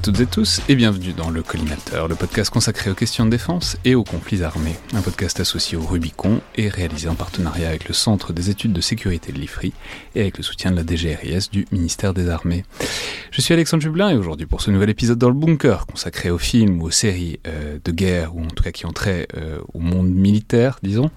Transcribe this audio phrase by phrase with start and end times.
[0.00, 3.30] à toutes et tous et bienvenue dans Le Collimateur, le podcast consacré aux questions de
[3.30, 4.76] défense et aux conflits armés.
[4.94, 8.80] Un podcast associé au Rubicon et réalisé en partenariat avec le Centre des études de
[8.80, 9.74] sécurité de l'IFRI
[10.14, 12.64] et avec le soutien de la DGRIS du ministère des Armées.
[13.30, 16.38] Je suis Alexandre Jublin et aujourd'hui pour ce nouvel épisode dans le bunker consacré aux
[16.38, 19.58] films ou aux séries euh, de guerre ou en tout cas qui ont trait euh,
[19.74, 21.10] au monde militaire, disons,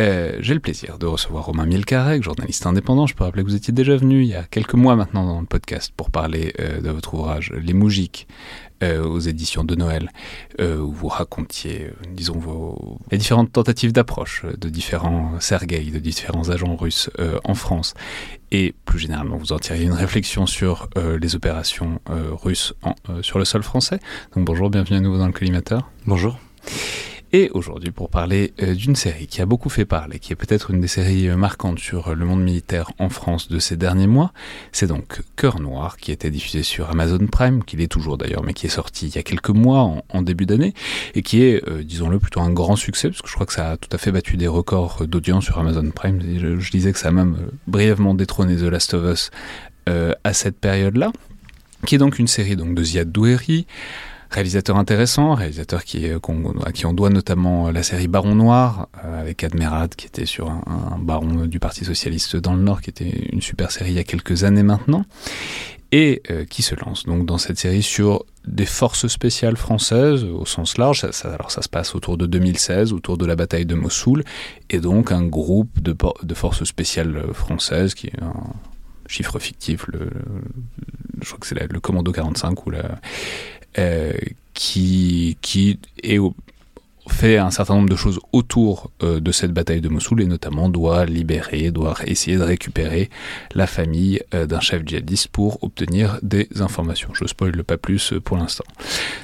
[0.00, 3.06] euh, j'ai le plaisir de recevoir Romain Mielcarrec, journaliste indépendant.
[3.06, 5.40] Je peux rappeler que vous étiez déjà venu il y a quelques mois maintenant dans
[5.40, 8.26] le podcast pour parler euh, de votre ouvrage Les Mougiques
[8.82, 10.10] euh, aux éditions de Noël,
[10.58, 12.40] où vous racontiez, disons,
[13.12, 17.08] les différentes tentatives d'approche de différents Sergueï, de différents agents russes
[17.44, 17.94] en France.
[18.50, 22.74] Et plus généralement, vous en tiriez une réflexion sur les opérations russes
[23.20, 24.00] sur le sol français.
[24.34, 25.88] Donc bonjour, bienvenue à nouveau dans le collimateur.
[26.06, 26.38] Bonjour.
[27.34, 30.70] Et aujourd'hui, pour parler euh, d'une série qui a beaucoup fait parler, qui est peut-être
[30.70, 34.34] une des séries euh, marquantes sur le monde militaire en France de ces derniers mois,
[34.70, 38.52] c'est donc Cœur Noir, qui été diffusé sur Amazon Prime, qui l'est toujours d'ailleurs, mais
[38.52, 40.74] qui est sorti il y a quelques mois, en, début d'année,
[41.14, 43.70] et qui est, euh, disons-le, plutôt un grand succès, parce que je crois que ça
[43.70, 46.20] a tout à fait battu des records d'audience sur Amazon Prime.
[46.20, 49.30] Je, je, disais que ça a même brièvement détrôné The Last of Us
[49.86, 51.12] à cette période-là,
[51.86, 53.66] qui est donc une série donc, de Ziad Doueri,
[54.32, 59.44] réalisateur intéressant, réalisateur qui, à qui on doit notamment la série Baron Noir, euh, avec
[59.44, 63.42] Admirad, qui était sur un, baron du Parti Socialiste dans le Nord, qui était une
[63.42, 65.04] super série il y a quelques années maintenant,
[65.92, 70.46] et euh, qui se lance donc dans cette série sur des forces spéciales françaises au
[70.46, 71.06] sens large.
[71.24, 74.24] alors ça se passe autour de 2016, autour de la bataille de Mossoul,
[74.70, 78.34] et donc un groupe de, de forces spéciales françaises qui est un
[79.06, 80.08] chiffre fictif, le,
[81.20, 82.88] je crois que c'est le commando 45 ou la, euh,
[84.54, 86.18] qui, qui est
[87.08, 90.68] fait un certain nombre de choses autour euh, de cette bataille de Mossoul et notamment
[90.68, 93.10] doit libérer, doit essayer de récupérer
[93.54, 97.10] la famille euh, d'un chef djihadiste pour obtenir des informations.
[97.14, 98.64] Je spoil pas plus pour l'instant.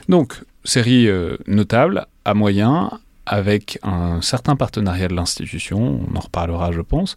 [0.08, 1.08] Donc, série
[1.46, 2.90] notable, à moyen,
[3.26, 7.16] avec un certain partenariat de l'institution, on en reparlera je pense,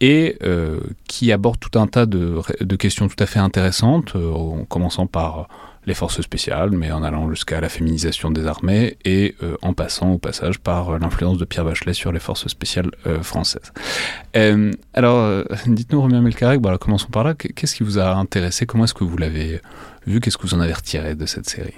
[0.00, 0.38] et
[1.06, 2.40] qui aborde tout un tas de,
[2.76, 5.48] questions tout à fait intéressantes, en commençant par
[5.86, 10.12] les forces spéciales, mais en allant jusqu'à la féminisation des armées et euh, en passant
[10.12, 13.72] au passage par euh, l'influence de Pierre Bachelet sur les forces spéciales euh, françaises.
[14.94, 17.34] alors, dites-nous, Romain Melcarec, bon, commençons par là.
[17.34, 18.66] Qu'est-ce qui vous a intéressé?
[18.66, 19.60] Comment est-ce que vous l'avez
[20.06, 20.20] vu?
[20.20, 21.74] Qu'est-ce que vous en avez retiré de cette série?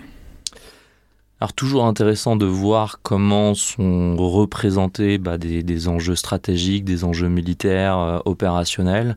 [1.41, 7.29] Alors toujours intéressant de voir comment sont représentés bah, des, des, enjeux stratégiques, des enjeux
[7.29, 9.17] militaires, opérationnels.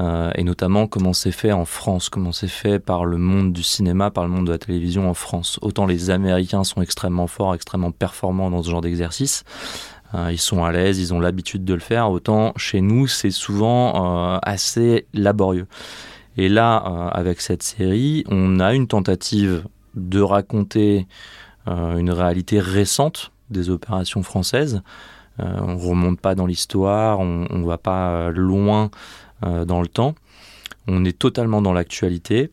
[0.00, 3.62] Euh, et notamment comment c'est fait en France, comment c'est fait par le monde du
[3.62, 5.58] cinéma, par le monde de la télévision en France.
[5.62, 9.44] Autant les Américains sont extrêmement forts, extrêmement performants dans ce genre d'exercice.
[10.14, 12.10] Euh, ils sont à l'aise, ils ont l'habitude de le faire.
[12.10, 15.66] Autant chez nous, c'est souvent euh, assez laborieux.
[16.38, 19.64] Et là, avec cette série, on a une tentative
[19.94, 21.06] de raconter
[21.66, 24.80] une réalité récente des opérations françaises.
[25.38, 28.90] on remonte pas dans l'histoire, on, ne va pas loin
[29.42, 30.14] dans le temps.
[30.88, 32.50] On est totalement dans l'actualité.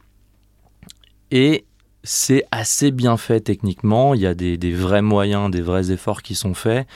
[1.32, 1.66] Et
[2.04, 4.14] c'est assez bien fait techniquement.
[4.14, 6.88] Il y a des, vrais moyens, des vrais efforts qui sont faits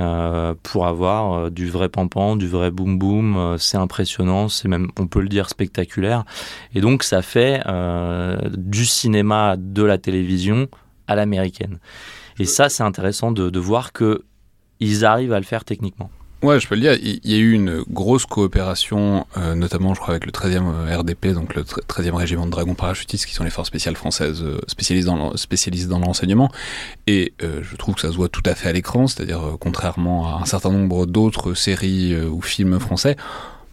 [0.00, 3.56] euh, pour avoir euh, du vrai pampan, du vrai boom boom.
[3.58, 6.24] c'est impressionnant, c'est même, on peut le dire, spectaculaire.
[6.74, 7.62] Et donc ça fait
[8.56, 10.68] du cinéma, de la télévision
[11.06, 11.78] à l'américaine.
[12.38, 14.24] Et ça, c'est intéressant de, de voir que
[14.80, 16.10] ils arrivent à le faire techniquement.
[16.42, 16.92] Ouais, je peux le dire.
[16.94, 20.98] Il y a eu une grosse coopération, euh, notamment, je crois, avec le 13e euh,
[20.98, 24.60] RDP, donc le 13e régiment de dragons parachutistes, qui sont les forces spéciales françaises euh,
[24.66, 26.50] spécialisées dans, l'enseignement.
[27.06, 30.42] Et je trouve que ça se voit tout à fait à l'écran, c'est-à-dire, contrairement à
[30.42, 33.16] un certain nombre d'autres séries ou films français,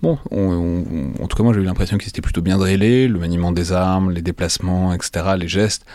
[0.01, 3.51] Bon, en tout cas, moi j'ai eu l'impression qu'ils étaient plutôt bien drillés, le maniement
[3.51, 5.85] des armes, les déplacements, etc., les gestes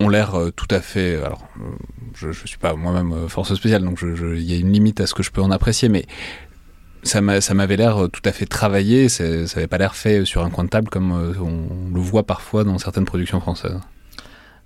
[0.00, 1.16] ont l'air euh, tout à fait.
[1.16, 1.62] Alors, euh,
[2.14, 5.06] je ne suis pas moi-même euh, force spéciale, donc il y a une limite à
[5.06, 6.06] ce que je peux en apprécier, mais
[7.02, 10.64] ça m'avait l'air tout à fait travaillé, ça n'avait pas l'air fait sur un coin
[10.64, 13.78] de table comme on le voit parfois dans certaines productions françaises.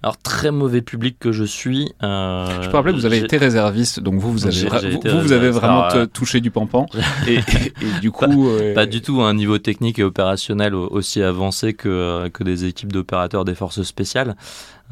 [0.02, 1.92] Alors très mauvais public que je suis.
[2.00, 5.50] je peux rappeler que vous avez été réserviste, donc vous vous avez, vous, vous, avez
[5.50, 6.86] vraiment touché du pampan
[7.28, 7.38] et,
[8.00, 12.28] du coup pas, pas, du tout à un niveau technique et opérationnel aussi avancé que
[12.30, 14.34] que des équipes d'opérateurs des forces spéciales.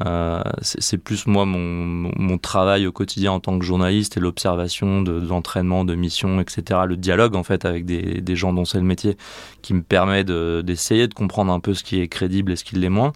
[0.05, 5.01] Euh, c'est plus moi mon, mon, travail au quotidien en tant que journaliste et l'observation
[5.01, 6.81] de, l'entraînement, de missions, etc.
[6.87, 9.17] Le dialogue en fait avec des, gens dont c'est le métier
[9.61, 12.75] qui me permet d'essayer de, comprendre un peu ce qui est crédible et ce qui
[12.75, 13.11] l'est moins.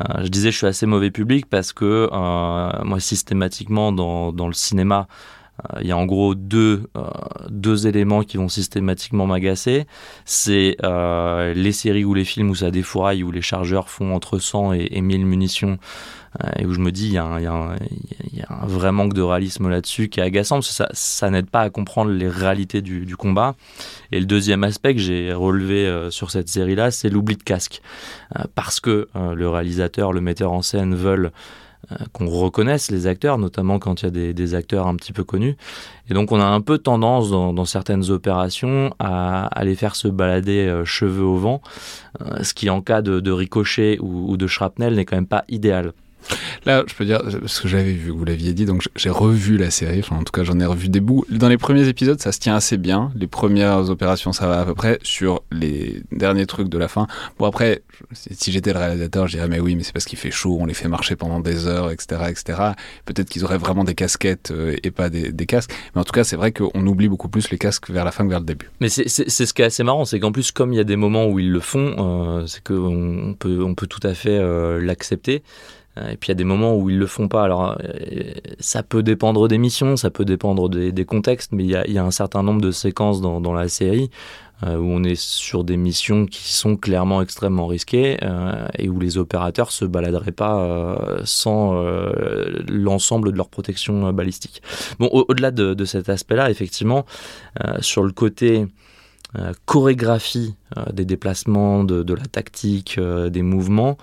[0.00, 4.52] Euh, je disais je suis assez mauvais public parce que euh, moi systématiquement dans le
[4.52, 5.08] cinéma
[5.80, 6.84] il y a en gros deux,
[7.48, 9.86] deux éléments qui vont systématiquement m'agacer.
[10.24, 14.74] C'est les séries ou les films où ça défouraille, où les chargeurs font entre 100
[14.74, 15.78] et, et 1000 munitions
[16.44, 20.08] euh, et où je me dis il y, a un, vrai manque de réalisme là-dessus
[20.08, 23.56] qui est agaçant parce que ça, n'aide pas à comprendre les réalités du, combat.
[24.12, 27.82] Et le deuxième aspect que j'ai relevé euh, sur cette série-là, c'est l'oubli de casque.
[28.38, 31.32] Euh, parce que le réalisateur, le metteur en scène veulent
[32.12, 35.56] qu'on reconnaisse les acteurs, notamment quand il y a des, acteurs un petit peu connus.
[36.08, 40.82] Et donc on a un peu tendance dans, certaines opérations à, les faire se balader
[40.84, 41.62] cheveux au vent,
[42.42, 45.92] ce qui en cas de, ricochet ou, ou de shrapnel n'est quand même pas idéal.
[46.66, 49.70] Là, je peux dire, ce que j'avais vu, vous l'aviez dit, donc j'ai revu la
[49.70, 51.24] série, enfin en tout cas j'en ai revu des bouts.
[51.30, 53.10] Dans les premiers épisodes, ça se tient assez bien.
[53.14, 54.98] Les premières opérations, ça va à peu près.
[55.02, 57.06] Sur les derniers trucs de la fin,
[57.38, 57.82] bon après,
[58.14, 60.66] si j'étais le réalisateur, je dirais mais oui, mais c'est parce qu'il fait chaud, on
[60.66, 62.60] les fait marcher pendant des heures, etc., etc.
[63.04, 65.72] Peut-être qu'ils auraient vraiment des casquettes euh, et pas des, casques.
[65.94, 68.24] Mais en tout cas, c'est vrai qu'on oublie beaucoup plus les casques vers la fin
[68.24, 68.70] que vers le début.
[68.80, 70.96] Mais c'est ce qui est assez marrant, c'est qu'en plus, comme il y a des
[70.96, 74.80] moments où ils le font, euh, c'est qu'on peut, on peut tout à fait euh,
[74.80, 75.42] l'accepter.
[76.10, 77.44] Et puis il y a des moments où ils le font pas.
[77.44, 81.98] Alors euh, ça peut dépendre des missions, ça peut dépendre des, contextes, mais il y,
[81.98, 84.10] a, un certain nombre de séquences dans, la série
[84.62, 89.00] euh, où on est sur des missions qui sont clairement extrêmement risquées euh, et où
[89.00, 90.88] les opérateurs se baladeraient pas
[91.24, 91.82] sans
[92.68, 94.62] l'ensemble de leur protection balistique.
[94.98, 97.04] Bon, au-delà de, cet aspect-là, effectivement,
[97.80, 98.66] sur le côté
[99.38, 103.96] euh, chorégraphie euh, des déplacements, de, la tactique, euh, des mouvements,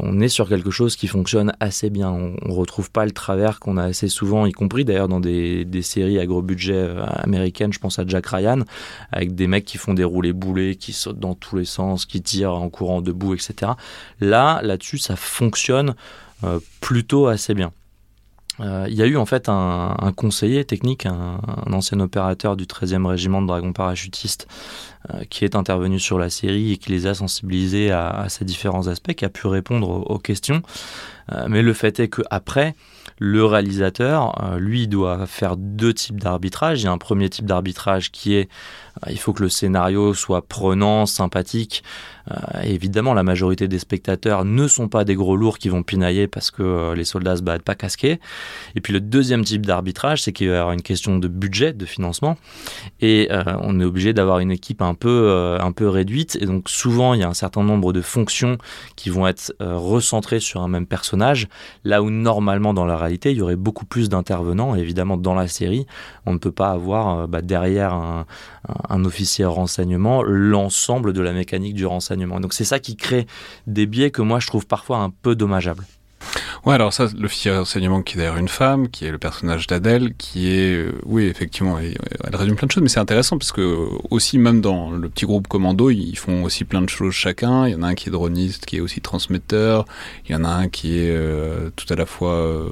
[0.00, 2.10] on est sur quelque chose qui fonctionne assez bien.
[2.10, 5.64] On, ne retrouve pas le travers qu'on a assez souvent, y compris d'ailleurs dans des,
[5.82, 8.64] séries à gros budget américaines, je pense à Jack Ryan,
[9.12, 12.20] avec des mecs qui font des roulés boulets, qui sautent dans tous les sens, qui
[12.20, 13.74] tirent en courant debout, etc.
[14.20, 15.94] Là, là-dessus, ça fonctionne
[16.80, 17.70] plutôt assez bien.
[18.60, 21.40] Euh, il y a eu en fait un, conseiller technique, un,
[21.72, 24.46] ancien opérateur du 13e régiment de dragons parachutistes,
[25.12, 28.88] euh, qui est intervenu sur la série et qui les a sensibilisés à, ces différents
[28.88, 30.62] aspects, qui a pu répondre aux, questions.
[31.32, 32.74] Euh, mais le fait est qu'après,
[33.18, 36.80] le réalisateur, lui, doit faire deux types d'arbitrage.
[36.80, 38.48] Il y a un premier type d'arbitrage qui est
[39.08, 41.82] il faut que le scénario soit prenant, sympathique.
[42.30, 46.26] Euh, évidemment, la majorité des spectateurs ne sont pas des gros lourds qui vont pinailler
[46.26, 48.20] parce que euh, les soldats se battent pas casqués.
[48.74, 51.86] Et puis le deuxième type d'arbitrage, c'est qu'il y avoir une question de budget, de
[51.86, 52.36] financement,
[53.00, 56.36] et euh, on est obligé d'avoir une équipe un peu, un peu réduite.
[56.40, 58.58] Et donc souvent, il y a un certain nombre de fonctions
[58.96, 61.48] qui vont être recentrées sur un même personnage,
[61.84, 64.74] là où normalement dans la réalité, il y aurait beaucoup plus d'intervenants.
[64.74, 65.86] Évidemment, dans la série,
[66.26, 71.86] on ne peut pas avoir bah, derrière un officier renseignement l'ensemble de la mécanique du
[71.86, 72.19] renseignement.
[72.26, 73.26] Donc c'est ça qui crée
[73.66, 75.84] des biais que moi je trouve parfois un peu dommageables.
[76.66, 80.14] Ouais, alors ça, l'officier renseignement qui est d'ailleurs une femme, qui est le personnage d'Adèle,
[80.16, 83.62] qui est, euh, oui, effectivement, elle, résume plein de choses, mais c'est intéressant parce que
[83.62, 87.66] euh, aussi, même dans le petit groupe commando, ils font aussi plein de choses chacun.
[87.66, 89.86] Il y en a un qui est droniste, qui est aussi transmetteur.
[90.28, 92.66] Il y en a un qui est euh, tout à la fois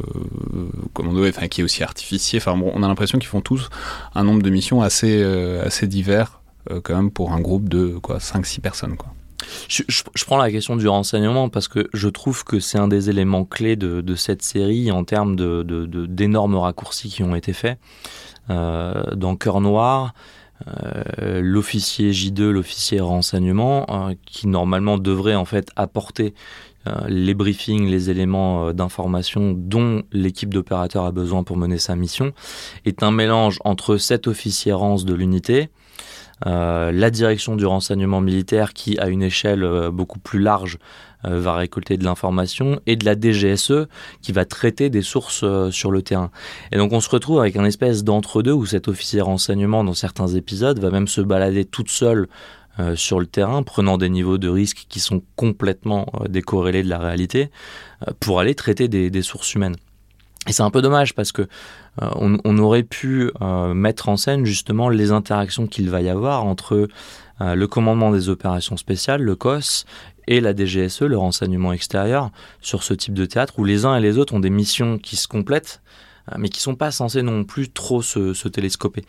[0.93, 2.41] commando, enfin, qui est aussi artificier.
[2.41, 3.71] Enfin, bon, on a l'impression qu'ils font tous
[4.15, 5.23] un nombre de missions assez,
[5.65, 6.41] assez divers,
[6.83, 9.15] quand même, pour un groupe de, quoi, 5-6 personnes, quoi.
[9.69, 13.45] Je, prends la question du renseignement parce que je trouve que c'est un des éléments
[13.45, 17.79] clés de, cette série en termes d'énormes de, raccourcis qui ont été faits.
[18.51, 20.15] Euh, dans Cœur Noir,
[21.19, 23.87] l'officier J2, l'officier renseignement,
[24.27, 26.35] qui normalement devrait en fait apporter
[27.07, 32.33] les briefings, les éléments d'information dont l'équipe d'opérateurs a besoin pour mener sa mission,
[32.87, 35.88] est un mélange entre cet officier rance de l'unité, euh,
[36.45, 40.79] la direction du renseignement militaire qui, à une échelle euh, beaucoup plus large,
[41.25, 43.89] euh, va récolter de l'information, et de la DGSE
[44.23, 46.31] qui va traiter des sources sur le terrain.
[46.71, 50.29] Et donc on se retrouve avec un espèce d'entre-deux où cet officier renseignement, dans certains
[50.29, 52.29] épisodes, va même se balader toute seule
[52.95, 57.51] sur le terrain, prenant des niveaux de risque qui sont complètement décorrélés de la réalité,
[58.21, 59.75] pour aller traiter des sources humaines.
[60.49, 61.43] Et c'est un peu dommage parce que
[62.03, 66.45] euh, on, aurait pu euh, mettre en scène justement les interactions qu'il va y avoir
[66.45, 66.89] entre
[67.41, 69.85] euh, le commandement des opérations spéciales, le COS,
[70.27, 74.01] et la DGSE, le renseignement extérieur, sur ce type de théâtre où les uns et
[74.01, 75.81] les autres ont des missions qui se complètent,
[76.37, 79.07] mais qui sont pas censées non plus trop se, télescoper.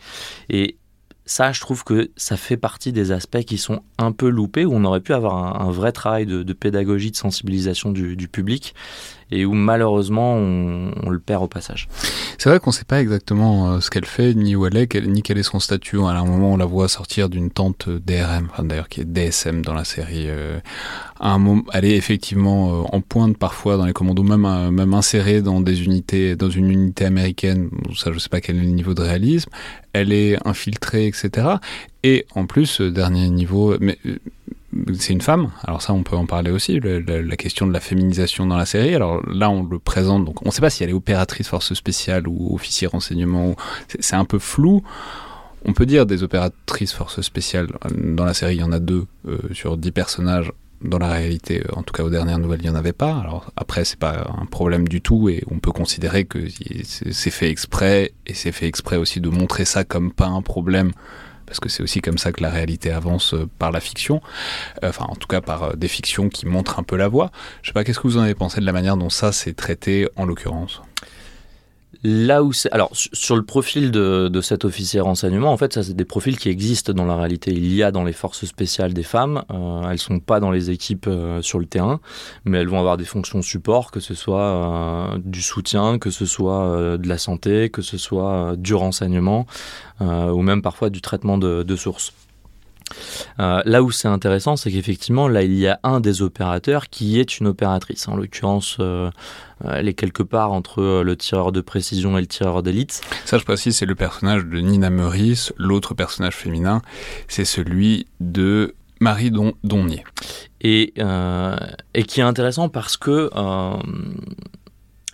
[0.48, 0.78] Et
[1.26, 4.72] ça, je trouve que ça fait partie des aspects qui sont un peu loupés, où
[4.72, 8.74] on aurait pu avoir un, vrai travail de, pédagogie, de sensibilisation du, du public,
[9.32, 11.88] et où malheureusement on, le perd au passage.
[12.38, 14.94] C'est vrai qu'on ne sait pas exactement euh, ce qu'elle fait, ni où elle est,
[15.06, 15.98] ni quel est son statut.
[15.98, 19.74] À un moment, on la voit sortir d'une tente DRM, d'ailleurs qui est DSM dans
[19.74, 20.26] la série.
[20.28, 20.58] Euh,
[21.18, 24.94] à un moment, elle est effectivement euh, en pointe parfois dans les commandos, même, même
[24.94, 27.70] insérée dans des unités, dans une unité américaine.
[27.96, 29.50] Ça, je sais pas quel est le niveau de réalisme.
[29.92, 31.48] Elle est infiltrée, etc.
[32.02, 33.98] Et en plus, dernier niveau, mais
[34.98, 35.50] c'est une femme.
[35.64, 38.94] Alors ça, on peut en parler aussi, la question de la féminisation dans la série.
[38.94, 42.28] Alors là, on le présente, on ne sait pas si elle est opératrice force spéciale
[42.28, 43.56] ou officier renseignement.
[43.98, 44.82] C'est un peu flou.
[45.64, 47.68] On peut dire des opératrices force spéciales.
[47.94, 50.52] Dans la série, il y en a deux euh, sur dix personnages.
[50.82, 53.14] Dans la réalité, en tout cas aux dernières nouvelles, il n'y en avait pas.
[53.18, 56.38] Alors après, c'est pas un problème du tout et on peut considérer que
[56.86, 60.92] c'est fait exprès et c'est fait exprès aussi de montrer ça comme pas un problème
[61.50, 64.22] parce que c'est aussi comme ça que la réalité avance euh, par la fiction,
[64.84, 67.32] euh, enfin en tout cas par euh, des fictions qui montrent un peu la voie.
[67.62, 69.52] Je sais pas, qu'est-ce que vous en avez pensé de la manière dont ça s'est
[69.52, 70.80] traité en l'occurrence?
[72.02, 72.72] Là où c'est.
[72.72, 76.38] Alors, sur le profil de, de, cet officier renseignement, en fait, ça, c'est des profils
[76.38, 77.52] qui existent dans la réalité.
[77.52, 79.44] Il y a dans les forces spéciales des femmes.
[79.50, 82.00] Euh, elles sont pas dans les équipes euh, sur le terrain,
[82.46, 86.24] mais elles vont avoir des fonctions support, que ce soit euh, du soutien, que ce
[86.24, 89.46] soit de la santé, que ce soit du renseignement,
[90.00, 92.14] ou même parfois du traitement de, de sources.
[93.38, 97.18] Euh, là où c'est intéressant, c'est qu'effectivement, là, il y a un des opérateurs qui
[97.18, 98.08] est une opératrice.
[98.08, 99.10] En l'occurrence, euh,
[99.64, 103.00] elle est quelque part entre euh, le tireur de précision et le tireur d'élite.
[103.24, 105.52] Ça, je précise, c'est le personnage de Nina Meurice.
[105.56, 106.82] L'autre personnage féminin,
[107.28, 110.04] c'est celui de Marie Don Donnier.
[110.62, 110.92] Et,
[111.94, 113.30] et qui est intéressant parce que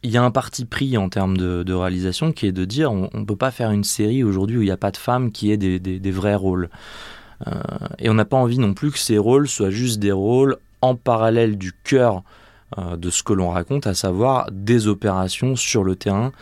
[0.03, 3.11] il y a un parti pris en termes de, réalisation qui est de dire on
[3.13, 5.51] ne peut pas faire une série aujourd'hui où il n'y a pas de femmes qui
[5.51, 6.69] aient des, des vrais rôles.
[7.47, 7.53] Euh,
[7.99, 10.95] et on n'a pas envie non plus que ces rôles soient juste des rôles en
[10.95, 12.23] parallèle du cœur
[12.79, 16.33] euh, de ce que l'on raconte, à savoir des opérations sur le terrain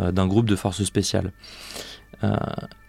[0.00, 1.32] euh, d'un groupe de forces spéciales.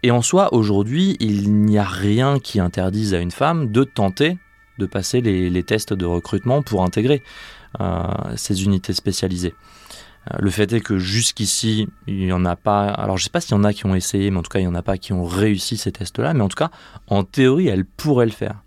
[0.03, 4.38] et en soi, aujourd'hui, il n'y a rien qui interdise à une femme de tenter
[4.77, 7.24] de passer les tests de recrutement pour intégrer
[8.36, 9.55] ces unités spécialisées.
[10.32, 12.88] Euh, le fait est que jusqu'ici, il n'y en a pas.
[12.88, 14.50] Alors, je ne sais pas s'il y en a qui ont essayé, mais en tout
[14.50, 16.34] cas, il n'y en a pas qui ont réussi ces tests-là.
[16.34, 16.72] Mais en tout cas,
[17.08, 18.62] en théorie, elle pourrait le faire.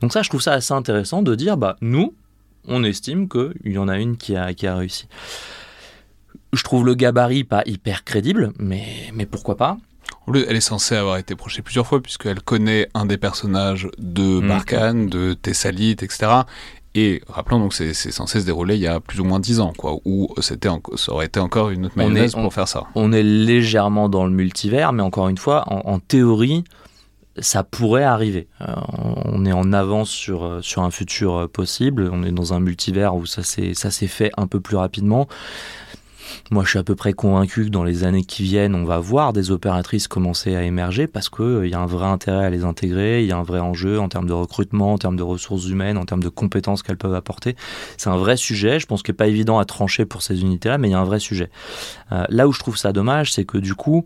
[0.00, 2.14] Donc, ça, je trouve ça assez intéressant de dire bah, nous,
[2.66, 5.08] on estime qu'il y en a une qui a, qui a réussi.
[6.52, 9.76] Je trouve le gabarit pas hyper crédible, mais, mais pourquoi pas?
[10.32, 14.48] Elle est censée avoir été projetée plusieurs fois puisqu'elle connaît un des personnages de mm.
[14.48, 16.30] Barkhane, de Thessalite, etc.
[16.96, 19.72] Et rappelons donc c'est censé se dérouler il y a plus ou moins dix ans,
[19.76, 22.84] quoi, où c'était ça aurait été encore une autre mayonnaise pour faire ça.
[22.94, 26.62] On est légèrement dans le multivers, mais encore une fois, en, théorie,
[27.38, 28.46] ça pourrait arriver.
[28.60, 28.66] Euh,
[29.24, 32.08] on est en avance sur, euh, sur un futur euh, possible.
[32.12, 35.26] On est dans un multivers où ça s'est fait un peu plus rapidement.
[36.50, 38.98] Moi, je suis à peu près convaincu que dans les années qui viennent, on va
[38.98, 42.50] voir des opératrices commencer à émerger parce qu'il euh, y a un vrai intérêt à
[42.50, 45.22] les intégrer, il y a un vrai enjeu en termes de recrutement, en termes de
[45.22, 47.56] ressources humaines, en termes de compétences qu'elles peuvent apporter.
[47.96, 50.78] C'est un vrai sujet, je pense qu'il n'est pas évident à trancher pour ces unités-là,
[50.78, 51.50] mais il y a un vrai sujet.
[52.12, 54.04] Euh, là où je trouve ça dommage, c'est que du coup,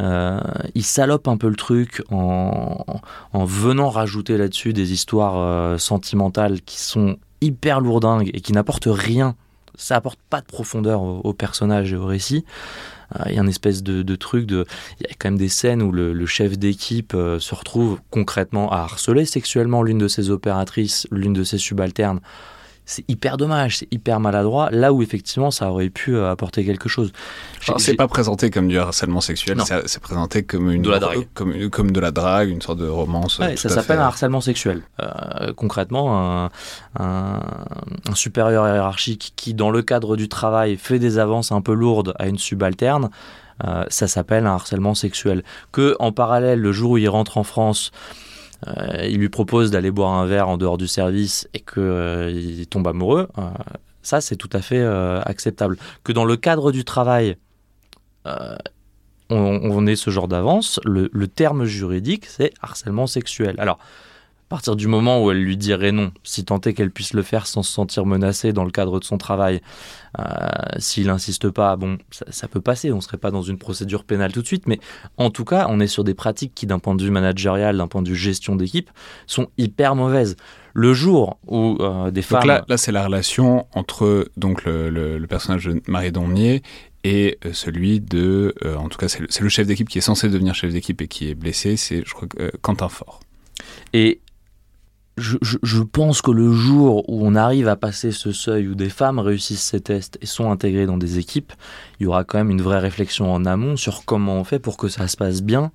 [0.00, 0.40] euh,
[0.74, 2.84] il salope un peu le truc en,
[3.32, 8.88] en venant rajouter là-dessus des histoires euh, sentimentales qui sont hyper lourdingues et qui n'apportent
[8.90, 9.36] rien
[9.76, 12.44] ça apporte pas de profondeur au, personnage et au récit.
[13.16, 14.50] Euh, il y a une espèce de, truc.
[14.50, 14.64] Il
[15.18, 19.82] quand même des scènes où le, chef d'équipe euh, se retrouve concrètement à harceler sexuellement
[19.82, 22.20] l'une de ses opératrices, l'une de ses subalternes.
[22.84, 26.88] C'est hyper dommage, c'est hyper maladroit, là où effectivement ça aurait pu euh, apporter quelque
[26.88, 27.12] chose.
[27.78, 31.28] C'est pas présenté comme du harcèlement sexuel, c'est présenté comme une de la drague.
[31.34, 33.40] Comme, comme, de la drague, une sorte de romance.
[33.56, 34.82] ça s'appelle un harcèlement sexuel.
[35.00, 36.50] Euh, concrètement, un,
[36.98, 37.40] un,
[38.14, 42.26] supérieur hiérarchique qui, dans le cadre du travail, fait des avances un peu lourdes à
[42.26, 43.10] une subalterne,
[43.64, 45.44] euh, ça s'appelle un harcèlement sexuel.
[45.70, 48.22] Que en parallèle, le jour où il rentre en France, euh,
[49.02, 52.86] il lui propose d'aller boire un verre en dehors du service et qu'il euh, tombe
[52.86, 53.42] amoureux, euh,
[54.02, 55.76] ça c'est tout à fait acceptable.
[56.04, 57.36] Que dans le cadre du travail,
[59.30, 63.54] on, ait ce genre d'avance, le, le, terme juridique c'est harcèlement sexuel.
[63.58, 63.78] Alors,
[64.52, 67.46] partir du moment où elle lui dirait non, si tant est qu'elle puisse le faire
[67.46, 69.62] sans se sentir menacée dans le cadre de son travail,
[70.18, 70.24] euh,
[70.76, 74.30] s'il n'insiste pas, bon, ça, peut passer, on ne serait pas dans une procédure pénale
[74.30, 74.78] tout de suite, mais
[75.16, 77.86] en tout cas, on est sur des pratiques qui, d'un point de vue managérial, d'un
[77.86, 78.90] point de vue gestion d'équipe,
[79.26, 80.36] sont hyper mauvaises.
[80.74, 82.46] Le jour où euh, des femmes...
[82.46, 86.62] là, là c'est la relation entre donc, le, personnage de Marie Donnier
[87.04, 88.54] et euh, celui de...
[88.78, 91.08] en tout cas, c'est le, le, chef d'équipe qui est censé devenir chef d'équipe et
[91.08, 92.28] qui est blessé, c'est, je crois,
[92.60, 93.20] Quentin Fort.
[93.94, 94.20] Et
[95.18, 99.18] je, pense que le jour où on arrive à passer ce seuil, où des femmes
[99.18, 101.52] réussissent ces tests et sont intégrées dans des équipes,
[102.00, 104.78] il y aura quand même une vraie réflexion en amont sur comment on fait pour
[104.78, 105.70] que ça se passe bien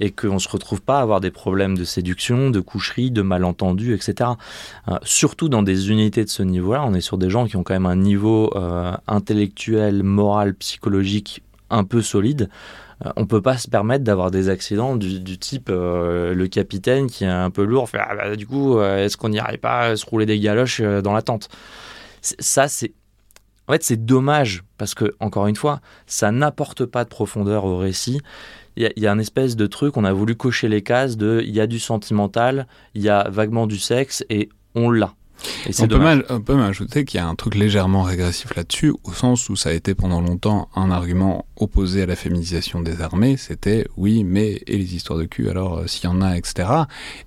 [0.00, 3.20] et qu'on ne se retrouve pas à avoir des problèmes de séduction, de coucherie, de
[3.20, 4.30] malentendus, etc.
[4.88, 7.62] Euh, surtout dans des unités de ce niveau-là, on est sur des gens qui ont
[7.62, 12.48] quand même un niveau euh, intellectuel, moral, psychologique un peu solide.
[13.04, 17.24] Euh, on peut pas se permettre d'avoir des accidents du, type euh, le capitaine qui
[17.24, 20.04] est un peu lourd, fait, ah bah, du coup, euh, est-ce qu'on n'irait pas se
[20.04, 21.48] rouler des galoches dans la tente?
[22.20, 22.92] Ça, c'est.
[23.68, 27.76] En fait, c'est dommage parce que, encore une fois, ça n'apporte pas de profondeur au
[27.76, 28.20] récit.
[28.76, 31.52] Il y, a un espèce de truc, on a voulu cocher les cases de il
[31.52, 35.14] y a du sentimental, il y a vaguement du sexe et on l'a
[35.78, 39.12] on, peut mal, on peut m'ajouter qu'il y a un truc légèrement régressif là-dessus, au
[39.12, 43.36] sens où ça a été pendant longtemps un argument opposé à la féminisation des armées,
[43.36, 46.68] c'était oui, mais et les histoires de cul, alors euh, s'il y en a, etc.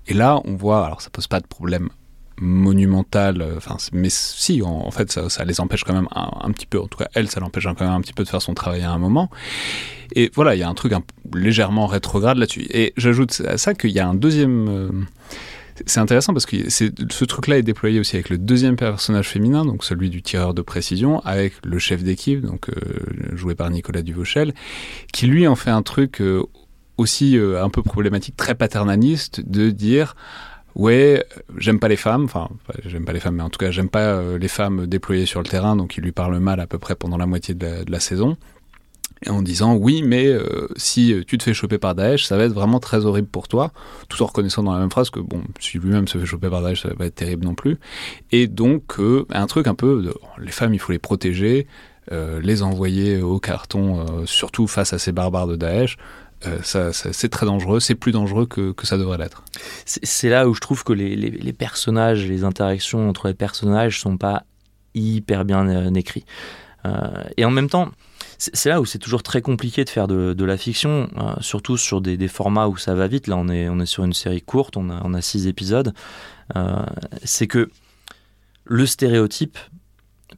[0.06, 1.88] Et là, on voit, alors ça pose pas de problème
[2.38, 6.80] monumental, euh, enfin, mais si, en, fait, ça, les empêche quand même un, petit peu,
[6.80, 8.82] en tout cas, elle, ça l'empêche quand même un petit peu de faire son travail
[8.82, 9.30] à un moment.
[10.14, 10.92] Et voilà, il y a un truc
[11.34, 12.66] légèrement rétrograde là-dessus.
[12.70, 14.68] Et j'ajoute à ça qu'il y a un deuxième.
[14.68, 14.90] Euh,
[15.86, 19.84] c'est intéressant parce que ce truc-là est déployé aussi avec le deuxième personnage féminin, donc
[19.84, 22.74] celui du tireur de précision, avec le chef d'équipe, donc euh,
[23.32, 24.54] joué par Nicolas Duvauchel,
[25.12, 26.42] qui lui en fait un truc euh,
[26.96, 30.14] aussi euh, un peu problématique, très paternaliste, de dire
[30.74, 31.24] ouais,
[31.58, 32.48] j'aime pas les femmes, enfin,
[32.84, 35.46] j'aime pas les femmes, mais en tout cas, j'aime pas les femmes déployées sur le
[35.46, 38.36] terrain, donc il lui parle mal à peu près pendant la moitié de la saison
[39.28, 42.52] en disant oui, mais euh, si tu te fais choper par Daesh, ça va être
[42.52, 43.72] vraiment très horrible pour toi,
[44.08, 46.62] tout en reconnaissant dans la même phrase que bon, si lui-même se fait choper par
[46.62, 47.78] Daesh, ça va pas être terrible non plus.
[48.30, 51.66] Et donc euh, un truc un peu, les femmes, il faut les protéger,
[52.10, 55.96] euh, les envoyer au carton, surtout face à ces barbares de Daesh.
[56.64, 59.44] Ça, c'est très dangereux, c'est plus dangereux que, que ça devrait l'être.
[59.84, 64.00] C'est là où je trouve que les, les, les, personnages, les interactions entre les personnages
[64.00, 64.42] sont pas
[64.92, 66.24] hyper bien écrits.
[67.36, 67.92] et en même temps,
[68.52, 72.00] c'est là où c'est toujours très compliqué de faire de, la fiction, euh, surtout sur
[72.00, 73.28] des, formats où ça va vite.
[73.28, 75.94] Là, on est, on est sur une série courte, on a, six épisodes.
[76.56, 76.84] Euh,
[77.22, 77.70] c'est que
[78.64, 79.58] le stéréotype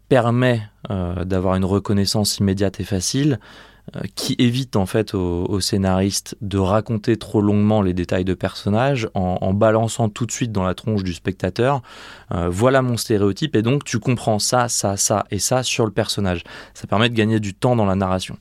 [0.09, 3.41] permet euh, d'avoir une reconnaissance immédiate et facile,
[4.15, 9.53] qui évite en fait aux, scénaristes de raconter trop longuement les détails de personnages en,
[9.53, 11.83] balançant tout de suite dans la tronche du spectateur
[12.33, 15.93] euh, voilà mon stéréotype et donc tu comprends ça, ça, ça et ça sur le
[15.93, 16.43] personnage.
[16.73, 18.37] Ça permet de gagner du temps dans la narration.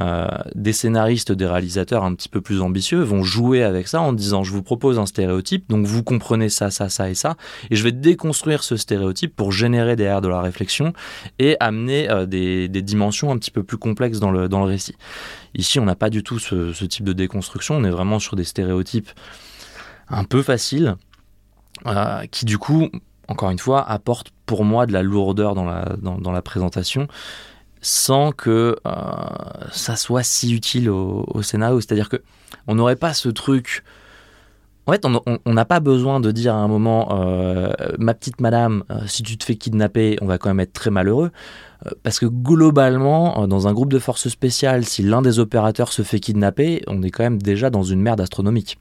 [0.00, 4.14] Euh, des scénaristes, des réalisateurs un petit peu plus ambitieux vont jouer avec ça en
[4.14, 7.36] disant je vous propose un stéréotype, donc vous comprenez ça, ça, ça et ça,
[7.70, 10.94] et je vais déconstruire ce stéréotype pour générer derrière de la réflexion
[11.38, 14.96] et amener euh, des, dimensions un petit peu plus complexes dans le, dans le récit.
[15.54, 18.44] Ici, on n'a pas du tout ce, type de déconstruction, on est vraiment sur des
[18.44, 19.10] stéréotypes
[20.08, 20.96] un peu faciles,
[21.86, 22.88] euh, qui du coup,
[23.28, 27.08] encore une fois, apportent pour moi de la lourdeur dans la, dans, dans la présentation
[27.82, 28.92] sans que euh,
[29.72, 31.80] ça soit si utile au, scénario.
[31.80, 32.22] C'est-à-dire que
[32.66, 33.84] on n'aurait pas ce truc.
[34.86, 38.82] En fait, on n'a pas besoin de dire à un moment, euh, ma petite madame,
[38.90, 41.30] euh, si tu te fais kidnapper, on va quand même être très malheureux.
[42.02, 46.18] parce que globalement, dans un groupe de forces spéciales, si l'un des opérateurs se fait
[46.18, 48.78] kidnapper, on est quand même déjà dans une merde astronomique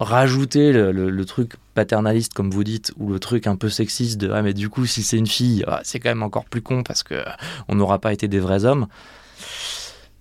[0.00, 4.42] rajouter le, truc paternaliste, comme vous dites, ou le truc un peu sexiste de ah,
[4.42, 7.02] mais du coup, si c'est une fille, ah, c'est quand même encore plus con parce
[7.02, 7.24] que
[7.68, 8.86] on n'aura pas été des vrais hommes,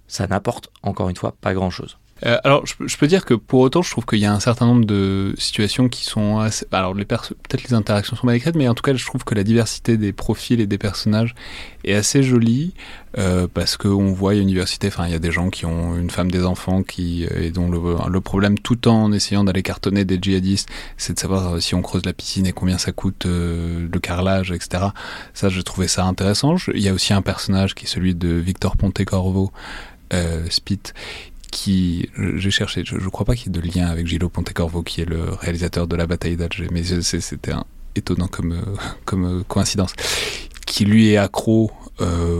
[0.08, 1.98] ça n'apporte encore une fois pas grand chose.
[2.26, 4.66] Euh, alors, je, peux dire que pour autant, je trouve qu'il y a un certain
[4.66, 6.66] nombre de situations qui sont assez.
[6.72, 9.36] Alors, les peut-être les interactions sont mal écrites, mais en tout cas, je trouve que
[9.36, 11.36] la diversité des profils et des personnages
[11.84, 12.74] est assez jolie
[13.18, 16.10] euh, parce qu'on voit à l'université, enfin, il y a des gens qui ont une
[16.10, 20.18] femme, des enfants, qui euh, et dont le, problème, tout en essayant d'aller cartonner des
[20.20, 24.52] djihadistes, c'est de savoir si on creuse la piscine et combien ça coûte le carrelage,
[24.52, 24.86] etc.
[25.34, 26.56] Ça, j'ai trouvé ça intéressant.
[26.74, 29.52] Il y a aussi un personnage qui est celui de Victor Pontecorvo,
[30.14, 30.94] euh, Spit,
[31.52, 34.84] qui j'ai cherché, je, ne crois pas qu'il y ait de lien avec Gillo Pontecorvo
[34.84, 37.54] qui est le réalisateur de la bataille d'Alger, mais c'était
[37.96, 39.94] étonnant comme, euh, comme euh, coïncidence,
[40.68, 42.38] qui lui est accro euh,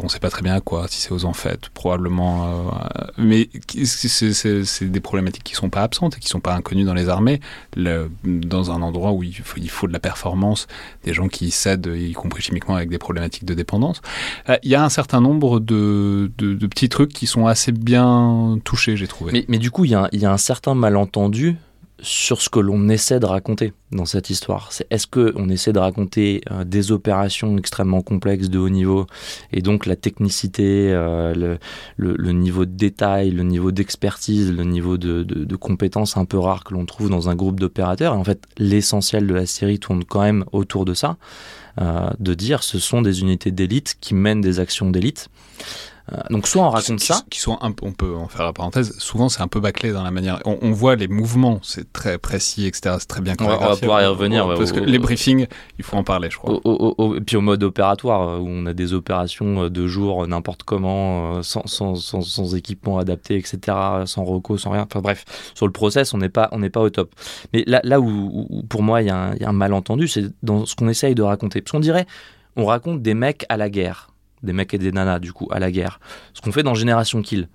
[0.00, 2.46] on ne sait pas très bien à quoi, si c'est aux enfêtes, probablement.
[2.46, 3.50] Euh, mais
[3.84, 7.40] c'est des problématiques qui sont pas absentes et qui sont pas inconnues dans les armées.
[7.76, 10.66] Dans un endroit où il faut, de la performance,
[11.04, 14.00] des gens qui cèdent, y compris chimiquement, avec des problématiques de dépendance.
[14.48, 18.96] Euh, il y a un certain nombre de, petits trucs qui sont assez bien touchés,
[18.96, 19.44] j'ai trouvé.
[19.48, 21.56] Mais, du coup, il y, a un certain malentendu
[22.00, 24.72] sur ce que l'on essaie de raconter dans cette histoire.
[24.72, 29.06] C'est est-ce que on essaie de raconter euh, des opérations extrêmement complexes de haut niveau
[29.52, 31.56] et donc la technicité, euh,
[31.96, 36.64] le, niveau de détail, le niveau d'expertise, le niveau de, de, compétences un peu rares
[36.64, 38.14] que l'on trouve dans un groupe d'opérateurs?
[38.14, 41.16] En fait, l'essentiel de la série tourne quand même autour de ça,
[41.80, 45.28] euh, de dire ce sont des unités d'élite qui mènent des actions d'élite.
[46.12, 48.98] Euh, donc soit on raconte ça, qui sont un, on peut en faire la parenthèse.
[48.98, 50.40] Souvent c'est un peu bâclé dans la manière.
[50.44, 52.96] On, voit les mouvements, c'est très précis, etc.
[52.98, 53.34] C'est très bien.
[53.40, 55.46] On va, on va pouvoir y revenir parce que les briefings,
[55.78, 56.60] il faut en parler, je crois.
[57.16, 60.62] et puis au mode opératoire euh, où on a des opérations euh, de jour n'importe
[60.64, 63.58] comment, sans, sans, sans, équipement adapté, etc.
[64.04, 64.82] Sans recours, sans rien.
[64.82, 67.14] Enfin bref, sur le process, on n'est pas on n'est pas au top.
[67.54, 70.76] Mais là là où, pour moi il y, y, a un malentendu, c'est dans ce
[70.76, 71.62] qu'on essaye de raconter.
[71.62, 72.06] Parce qu'on dirait,
[72.56, 74.13] on raconte des mecs à la guerre
[74.44, 76.00] des mecs et des nanas, du coup, à la guerre.
[76.32, 77.48] Ce qu'on fait dans Génération Kill.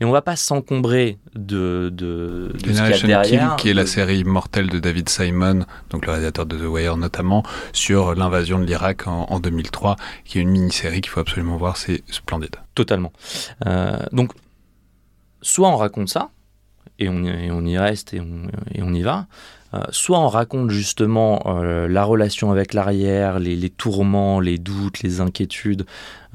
[0.00, 4.68] Et on va pas s'encombrer de, de, de Génération Kill, qui est la série mortelle
[4.68, 9.40] de David Simon, donc le réalisateur de The Wire notamment, sur l'invasion de l'Irak en,
[9.40, 12.56] 2003, qui est une mini-série qu'il faut absolument voir, c'est splendide.
[12.74, 13.12] Totalement.
[13.66, 14.32] Euh, donc,
[15.42, 16.30] soit on raconte ça,
[16.98, 19.26] et on, on y reste et on, et on y va,
[19.90, 25.86] soit on raconte justement euh, la relation avec l'arrière, les, tourments, les doutes, les inquiétudes,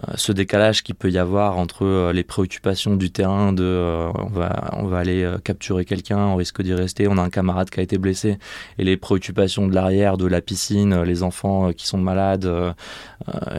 [0.07, 4.71] euh, ce décalage qu'il peut y avoir entre les préoccupations du terrain de on, va,
[4.73, 7.97] on aller capturer quelqu'un, on risque d'y rester, on a un camarade qui a été
[7.97, 8.37] blessé,
[8.77, 12.49] et les préoccupations de l'arrière, de la piscine, les enfants qui sont malades,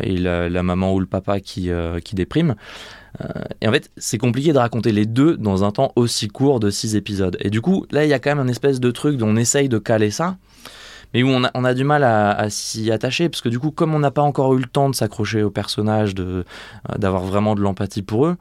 [0.03, 1.71] et la, la, maman ou le papa qui,
[2.05, 2.55] qui déprime.
[3.21, 3.27] Euh,
[3.61, 6.71] et en fait, c'est compliqué de raconter les deux dans un temps aussi court de
[6.71, 7.37] six épisodes.
[7.41, 9.37] Et du coup, là, il y a quand même un espèce de truc dont on
[9.37, 10.37] essaye de caler ça,
[11.15, 13.99] mais où on a, du mal à, s'y attacher, parce que du coup, comme on
[13.99, 16.43] n'a pas encore eu le temps de s'accrocher aux personnages, euh,
[16.99, 18.37] d'avoir vraiment de l'empathie pour eux,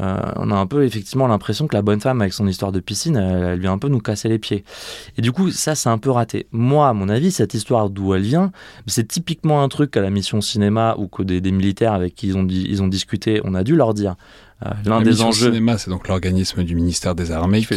[0.00, 2.80] euh, on a un peu effectivement l'impression que la bonne femme avec son histoire de
[2.80, 4.64] piscine, elle, vient un peu nous casser les pieds.
[5.16, 6.46] Et du coup, ça c'est un peu raté.
[6.52, 8.52] Moi, à mon avis, cette histoire d'où elle vient,
[8.86, 12.36] c'est typiquement un truc à la mission cinéma ou que des, militaires avec qui ils
[12.36, 14.16] ont, ils ont discuté, on a dû leur dire.
[14.66, 15.52] Euh, l'un des enjeux.
[15.52, 17.76] Cinéma, c'est donc l'organisme du ministère des Armées qui fait,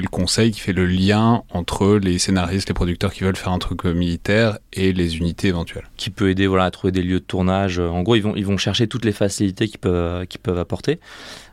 [0.00, 3.58] le conseil, qui fait le lien entre les scénaristes, les producteurs qui veulent faire un
[3.58, 5.88] truc euh, militaire et les unités éventuelles.
[5.98, 7.78] Qui peut aider voilà, à trouver des lieux de tournage.
[7.78, 11.00] En gros, ils vont, ils vont chercher toutes les facilités qu'ils peuvent, qu'ils peuvent apporter.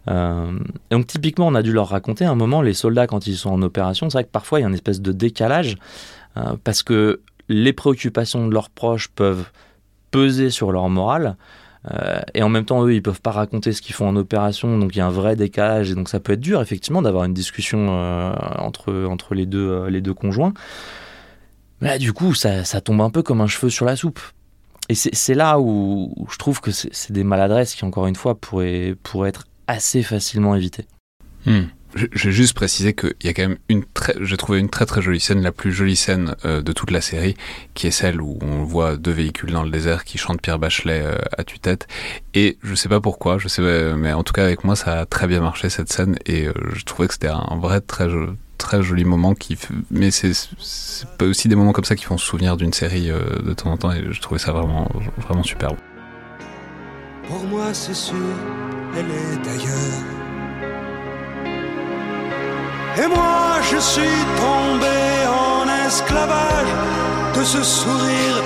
[0.09, 0.59] Euh,
[0.91, 3.51] donc typiquement, on a dû leur raconter à un moment, les soldats quand ils sont
[3.51, 5.77] en opération, c'est vrai que parfois il y a une espèce de décalage
[6.63, 9.45] parce que les préoccupations de leurs proches peuvent
[10.11, 11.37] peser sur leur morale.
[11.91, 14.77] Euh, et en même temps, eux, ils peuvent pas raconter ce qu'ils font en opération,
[14.77, 17.25] donc il y a un vrai décalage, et donc ça peut être dur, effectivement, d'avoir
[17.25, 20.53] une discussion euh, entre, entre les, deux, euh, les deux conjoints.
[21.81, 24.21] Mais là, du coup, ça, ça, tombe un peu comme un cheveu sur la soupe.
[24.89, 28.95] Et c'est là où, je trouve que c'est des maladresses qui, encore une fois, pourraient,
[29.01, 30.85] pourraient être assez facilement évitées.
[31.45, 31.63] Hmm.
[31.95, 34.87] Je vais juste préciser qu'il y a quand même une très, j'ai trouvé une très
[34.87, 37.35] très jolie scène, la plus jolie scène euh, de toute la série,
[37.75, 41.03] qui est celle où on voit deux véhicules dans le désert qui chantent Pierre Bachelet
[41.03, 41.87] euh, à tue-tête.
[42.33, 43.61] Et je sais pas pourquoi, je sais,
[43.95, 46.53] mais en tout cas avec moi ça a très bien marché cette scène et euh,
[46.73, 48.07] je trouvais que c'était un vrai très
[48.57, 49.57] très joli moment qui,
[49.91, 50.33] mais c'est
[51.19, 53.77] pas aussi des moments comme ça qui font se souvenir d'une série de temps en
[53.77, 55.77] temps et je trouvais ça vraiment vraiment superbe.
[57.27, 58.35] Pour moi c'est sûr,
[58.97, 60.13] elle est ailleurs
[62.95, 66.73] et moi je suis tombé en esclavage
[67.35, 68.37] de ce sourire,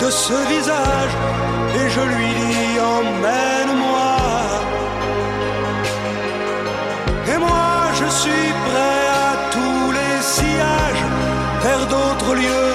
[0.00, 1.14] de ce visage.
[1.78, 4.16] Et je lui dis emmène-moi.
[7.32, 11.04] Et moi je suis prêt à tous les sillages,
[11.62, 12.74] vers d'autres lieux,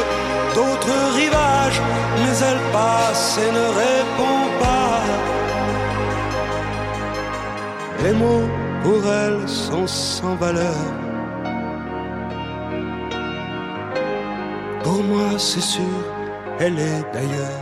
[0.55, 1.81] d'autres rivages.
[2.19, 4.30] Mais elle passe et ne répond
[8.03, 8.49] Les mots
[8.81, 10.73] pour elle sont sans valeur.
[14.83, 15.83] Pour moi, c'est sûr,
[16.59, 17.61] elle est d'ailleurs.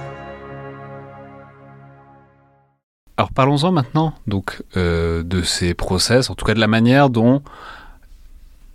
[3.18, 7.42] Alors parlons-en maintenant donc euh, de ces process, en tout cas de la manière dont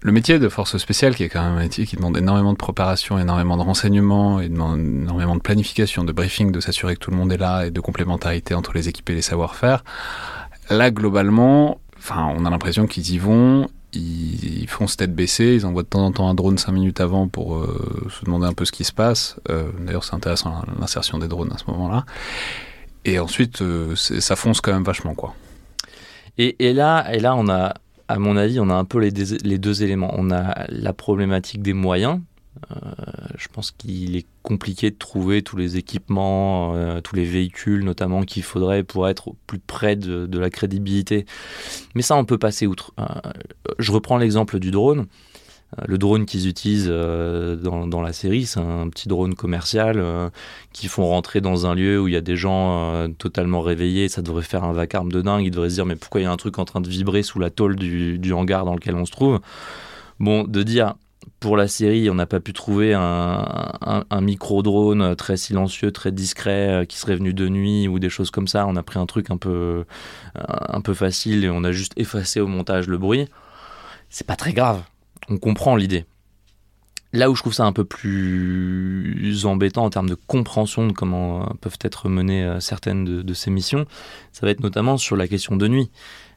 [0.03, 2.59] le métier de force spéciale, qui est quand même un métier qui demande énormément de
[2.59, 7.11] préparation, énormément de renseignements, et demande énormément de planification, de briefing, de s'assurer que tout
[7.11, 9.83] le monde est là et de complémentarité entre les équipes et les savoir-faire.
[10.71, 15.67] Là, globalement, enfin, on a l'impression qu'ils y vont, ils, font se tête baissée, ils
[15.67, 18.53] envoient de temps en temps un drone 5 minutes avant pour euh, se demander un
[18.53, 19.37] peu ce qui se passe.
[19.51, 22.05] Euh, D'ailleurs, c'est intéressant l'insertion des drones à ce moment-là.
[23.05, 25.35] Et ensuite, euh, ça fonce quand même vachement, quoi.
[26.39, 27.75] Et, et, là, et là, on a,
[28.09, 29.11] à mon avis, on a un peu les
[29.59, 30.13] deux éléments.
[30.17, 32.21] On a la problématique des moyens.
[32.71, 32.91] Euh,
[33.37, 38.23] je pense qu'il est compliqué de trouver tous les équipements, euh, tous les véhicules notamment
[38.23, 41.27] qu'il faudrait pour être plus près de, la crédibilité.
[41.95, 42.93] Mais ça, on peut passer outre.
[42.99, 43.05] Euh,
[43.79, 45.07] je reprends l'exemple du drone.
[45.89, 50.31] Le drone qu'ils utilisent dans, la série, c'est un petit drone commercial euh,
[50.73, 54.09] qui font rentrer dans un lieu où il y a des gens totalement réveillés.
[54.09, 55.45] Ça devrait faire un vacarme de dingue.
[55.45, 57.25] Ils devraient se dire mais pourquoi il y a un truc en train de vibrer
[57.25, 59.41] sous la tôle du, hangar dans lequel on se trouve?
[60.21, 60.95] Bon, de dire
[61.41, 66.97] pour la série, on n'a pas pu trouver un, micro-drone très silencieux, très discret, qui
[66.97, 68.67] serait venu de nuit ou des choses comme ça.
[68.67, 69.85] On a pris un truc un peu,
[70.35, 73.29] un peu facile et on a juste effacé au montage le bruit.
[74.09, 74.83] C'est pas très grave
[75.29, 76.05] on comprend l'idée.
[77.13, 81.43] Là où je trouve ça un peu plus embêtant en termes de compréhension de comment
[81.43, 83.87] euh, peuvent être menées euh, certaines de, ces missions,
[84.33, 85.91] ça va être notamment sur la question de nuit.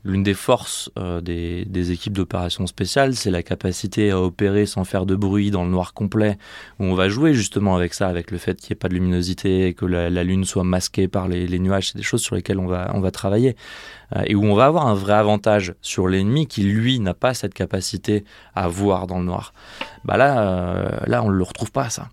[0.03, 5.05] L'une des forces euh, des, équipes d'opération spéciales, c'est la capacité à opérer sans faire
[5.05, 6.37] de bruit dans le noir complet,
[6.79, 8.93] où on va jouer justement avec ça, avec le fait qu'il n'y ait pas de
[8.93, 12.67] luminosité, que la, lune soit masquée par les, nuages, c'est des choses sur lesquelles on
[12.67, 13.55] va, travailler.
[14.15, 17.33] Euh, et où on va avoir un vrai avantage sur l'ennemi qui, lui, n'a pas
[17.33, 18.23] cette capacité
[18.55, 19.53] à voir dans le noir.
[20.03, 22.09] Bah là, euh, là on ne le retrouve pas, ça.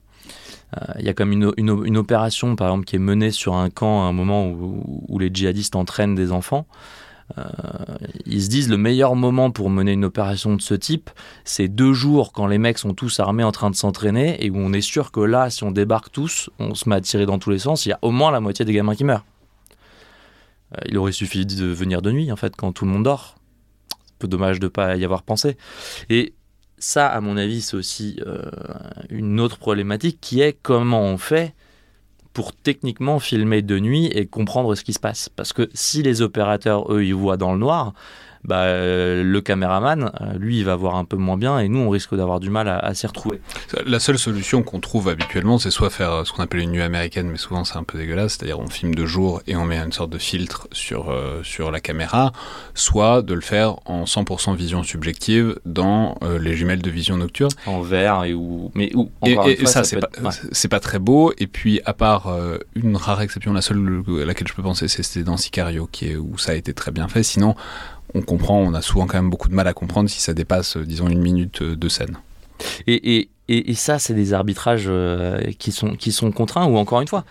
[0.99, 4.07] Il y a comme une, opération, par exemple, qui est menée sur un camp à
[4.07, 6.67] un moment où les djihadistes entraînent des enfants.
[8.27, 11.11] Ils se disent le meilleur moment pour mener une opération de ce type,
[11.45, 14.57] c'est deux jours quand les mecs sont tous armés en train de s'entraîner et où
[14.57, 17.39] on est sûr que là, si on débarque tous, on se met à tirer dans
[17.39, 19.25] tous les sens, il y a au moins la moitié des gamins qui meurent.
[20.75, 23.37] Euh, il aurait suffi de venir de nuit, en fait, quand tout le monde dort.
[24.19, 25.57] Peu dommage de ne pas y avoir pensé.
[26.09, 26.35] Et
[26.79, 28.43] ça, à mon avis, c'est aussi euh,
[29.11, 31.55] une autre problématique qui est comment on fait
[32.35, 35.29] pour techniquement filmer de nuit et comprendre ce qui se passe.
[35.29, 37.95] Parce que si les opérateurs, eux, ils voient dans le noir,
[38.45, 41.81] bah, euh, le caméraman, euh, lui, il va voir un peu moins bien et nous,
[41.81, 43.41] on risque d'avoir du mal à, s'y retrouver.
[43.87, 46.83] La seule solution qu'on trouve habituellement, c'est soit faire euh, ce qu'on appelle une nuit
[46.83, 49.79] américaine, mais souvent c'est un peu dégueulasse, c'est-à-dire on filme de jour et on met
[49.79, 52.33] une sorte de filtre sur, sur la caméra,
[52.75, 57.51] soit de le faire en 100% vision subjective dans les jumelles de vision nocturne.
[57.67, 58.71] En vert et où...
[58.75, 60.09] Mais où et, ça, c'est pas,
[60.71, 61.33] pas, très beau.
[61.39, 62.33] Et puis, à part
[62.75, 66.17] une rare exception, la seule à laquelle je peux penser, c'est dans Sicario, qui est,
[66.17, 67.23] où ça a été très bien fait.
[67.23, 67.55] Sinon,
[68.15, 70.77] on comprend, on a souvent quand même beaucoup de mal à comprendre si ça dépasse,
[70.77, 72.17] euh, disons, une minute euh, de scène.
[72.87, 77.01] Et, et, et, ça, c'est des arbitrages euh, qui, sont, qui sont contraints, ou encore
[77.01, 77.25] une fois,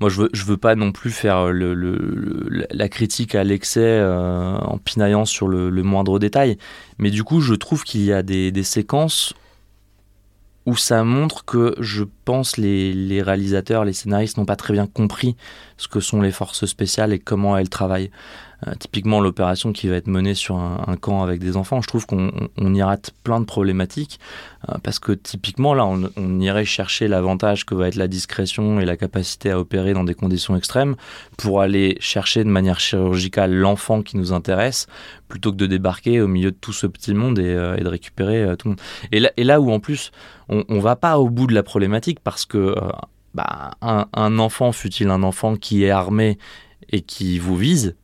[0.00, 4.02] moi je veux, je veux pas non plus faire le, le, la critique à l'excès
[4.02, 6.58] en pinaillant sur le, moindre détail,
[6.98, 9.34] mais du coup, je trouve qu'il y a des, séquences
[10.64, 15.36] où ça montre que je pense les réalisateurs, les scénaristes n'ont pas très bien compris
[15.76, 18.10] ce que sont les forces spéciales et comment elles travaillent.
[18.66, 22.06] Euh, typiquement, l'opération qui va être menée sur un, camp avec des enfants, je trouve
[22.06, 24.18] qu'on y rate plein de problématiques
[24.68, 28.84] euh, parce que typiquement, là, on, irait chercher l'avantage que va être la discrétion et
[28.84, 30.96] la capacité à opérer dans des conditions extrêmes
[31.36, 34.86] pour aller chercher de manière chirurgicale l'enfant qui nous intéresse
[35.28, 38.56] plutôt que de débarquer au milieu de tout ce petit monde et, euh, de récupérer
[38.56, 39.30] tout le monde.
[39.36, 40.12] Et là, où en plus,
[40.48, 42.74] on, ne va pas au bout de la problématique parce que
[43.34, 46.38] bah, un, enfant, fut-il un enfant qui est armé
[46.90, 47.96] et qui vous vise,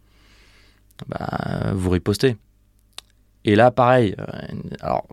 [1.08, 2.36] bah, vous ripostez.
[3.44, 4.14] Et là, pareil.
[4.18, 4.24] Euh,
[4.80, 5.06] alors,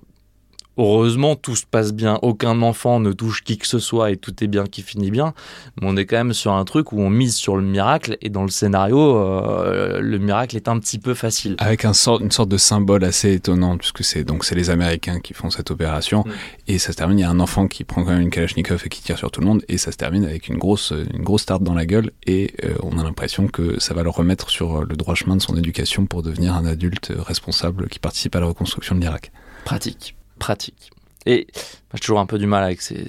[0.79, 4.41] Heureusement, tout se passe bien, aucun enfant ne touche qui que ce soit et tout
[4.41, 5.33] est bien qui finit bien.
[5.81, 8.29] Mais on est quand même sur un truc où on mise sur le miracle et
[8.29, 11.57] dans le scénario, euh, le miracle est un petit peu facile.
[11.57, 15.19] Avec un sort, une sorte de symbole assez étonnant, puisque c'est donc c'est les Américains
[15.19, 16.31] qui font cette opération mm.
[16.69, 17.19] et ça se termine.
[17.19, 19.31] Il y a un enfant qui prend quand même une Kalachnikov et qui tire sur
[19.31, 21.85] tout le monde et ça se termine avec une grosse une grosse tarte dans la
[21.85, 25.35] gueule et euh, on a l'impression que ça va le remettre sur le droit chemin
[25.35, 29.33] de son éducation pour devenir un adulte responsable qui participe à la reconstruction de l'Irak.
[29.65, 30.91] Pratique pratique.
[31.25, 31.47] Et
[31.93, 33.03] j'ai toujours un peu du mal avec ces,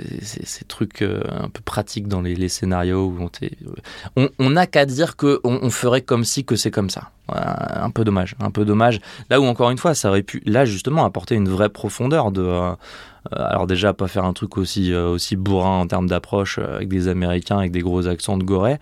[0.67, 3.31] trucs euh, un peu pratiques dans les, scénarios où
[4.39, 7.11] on n'a qu'à dire qu'on on ferait comme si que c'est comme ça.
[7.29, 9.01] un peu dommage, un peu dommage.
[9.31, 12.43] Là où encore une fois, ça aurait pu, là justement, apporter une vraie profondeur de.
[12.43, 12.75] Euh,
[13.33, 17.59] alors déjà, pas faire un truc aussi aussi bourrin en termes d'approche avec des Américains
[17.59, 18.79] avec des gros accents de Gorée,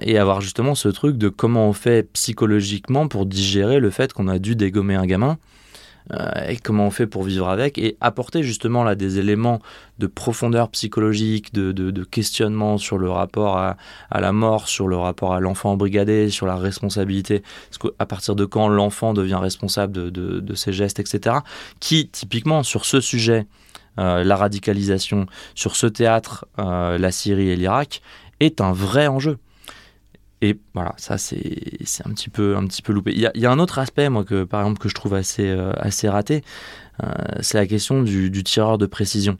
[0.00, 4.28] et avoir justement ce truc de comment on fait psychologiquement pour digérer le fait qu'on
[4.28, 5.57] a dû dégommer un gamin euh,
[6.46, 9.60] et comment on fait pour vivre avec et apporter justement là des éléments
[9.98, 13.76] de profondeur psychologique, de, questionnement sur le rapport à,
[14.12, 17.42] la mort, sur le rapport à l'enfant embrigadé, sur la responsabilité,
[17.98, 21.36] à partir de quand l'enfant devient responsable de, de, ses gestes, etc.
[21.80, 23.46] Qui typiquement sur ce sujet,
[23.98, 28.00] euh, la radicalisation, sur ce théâtre, euh, la Syrie et l'Irak,
[28.40, 29.38] est un vrai enjeu.
[30.40, 31.36] Et voilà, ça c'est
[32.04, 33.12] un petit peu un petit peu loupé.
[33.12, 35.72] Il y, a, un autre aspect moi que par exemple que je trouve assez euh,
[35.76, 36.44] assez raté,
[37.02, 37.08] euh,
[37.40, 39.36] c'est la question du, tireur de précision.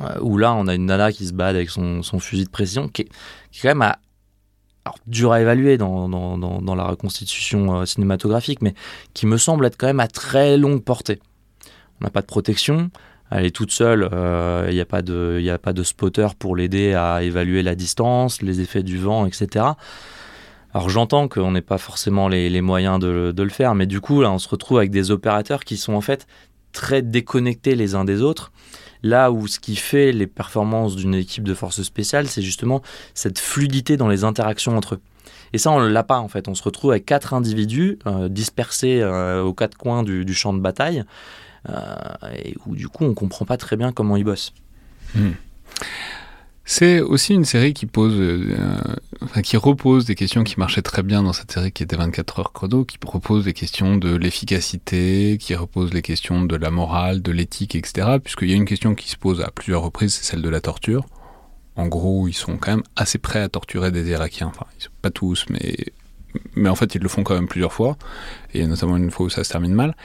[0.00, 2.50] Euh, où là on a une nana qui se bat avec son, son fusil de
[2.50, 3.08] précision, qui est,
[3.52, 3.98] qui quand même à,
[4.84, 8.74] alors, dur à évaluer dans, dans, dans la reconstitution cinématographique, mais
[9.14, 11.20] qui me semble être quand même à très longue portée.
[12.00, 12.90] On n'a pas de protection,
[13.34, 16.56] elle est toute seule, il euh, n'y a, pas de, a pas de spotter pour
[16.56, 19.66] l'aider à évaluer la distance, les effets du vent, etc.
[20.74, 24.30] Alors j'entends qu'on n'ait pas forcément les, moyens de, le faire, mais du coup là
[24.30, 26.26] on se retrouve avec des opérateurs qui sont en fait
[26.72, 28.52] très déconnectés les uns des autres.
[29.02, 32.82] Là où ce qui fait les performances d'une équipe de forces spéciales, c'est justement
[33.14, 35.00] cette fluidité dans les interactions entre eux.
[35.52, 36.48] Et ça, on ne l'a pas en fait.
[36.48, 40.60] On se retrouve avec quatre individus euh, dispersés euh, aux quatre coins du, champ de
[40.60, 41.04] bataille,
[41.68, 44.52] et où du coup on comprend pas très bien comment ils bossent.
[45.14, 45.32] Hmm.
[46.64, 48.78] C'est aussi une série qui pose, euh,
[49.42, 52.52] qui repose des questions qui marchaient très bien dans cette série qui était 24 heures
[52.52, 57.32] chrono, qui repose des questions de l'efficacité, qui repose les questions de la morale, de
[57.32, 58.18] l'éthique, etc.
[58.22, 60.60] Puisqu'il y a une question qui se pose à plusieurs reprises, c'est celle de la
[60.60, 61.04] torture.
[61.74, 64.48] En gros, ils sont quand même assez prêts à torturer des Irakiens.
[64.48, 64.66] Enfin,
[65.00, 65.76] pas tous, mais
[66.54, 67.96] mais en fait ils le font quand même plusieurs fois,
[68.54, 69.96] et notamment une fois où ça se termine mal,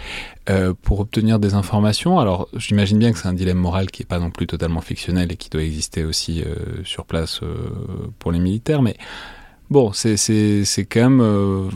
[0.50, 2.20] euh, pour obtenir des informations.
[2.20, 5.32] Alors j'imagine bien que c'est un dilemme moral qui n'est pas non plus totalement fictionnel
[5.32, 7.56] et qui doit exister aussi euh, sur place euh,
[8.20, 8.96] pour les militaires, mais
[9.70, 10.16] bon, c'est
[10.90, 11.70] quand même...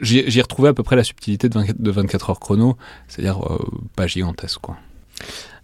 [0.00, 3.40] J'y ai retrouvé à peu près la subtilité de 24, de 24 heures chrono, c'est-à-dire
[3.96, 4.60] pas gigantesque.
[4.60, 4.76] quoi.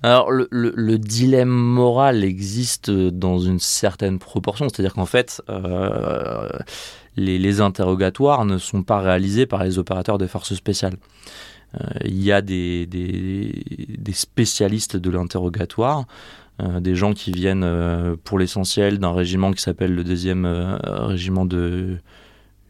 [0.02, 5.42] Alors le, dilemme moral existe dans une certaine proportion, c'est-à-dire qu'en fait,
[7.16, 10.96] les, interrogatoires ne sont pas réalisés par les opérateurs des forces spéciales.
[11.81, 12.88] Euh, il y a des,
[14.12, 16.07] spécialistes de l'interrogatoire,
[16.62, 20.46] euh, des gens qui viennent euh, pour l'essentiel d'un régiment qui s'appelle le deuxième
[20.83, 21.98] régiment de